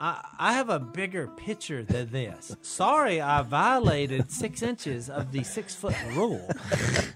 [0.00, 2.56] I, I have a bigger picture than this.
[2.62, 6.48] Sorry, I violated six inches of the six foot rule,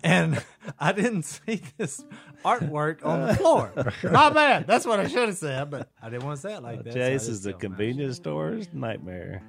[0.05, 0.43] and
[0.79, 2.05] I didn't see this
[2.45, 3.73] artwork on the floor.
[4.05, 4.67] My bad.
[4.67, 6.93] That's what I should have said, but I didn't want to say it like that.
[6.93, 9.43] so Jase is the told my convenience store's nightmare.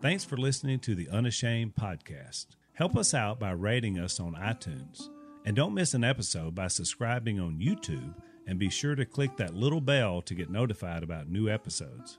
[0.00, 2.46] Thanks for listening to the Unashamed podcast.
[2.72, 5.10] Help us out by rating us on iTunes.
[5.44, 8.14] And don't miss an episode by subscribing on YouTube
[8.46, 12.18] and be sure to click that little bell to get notified about new episodes.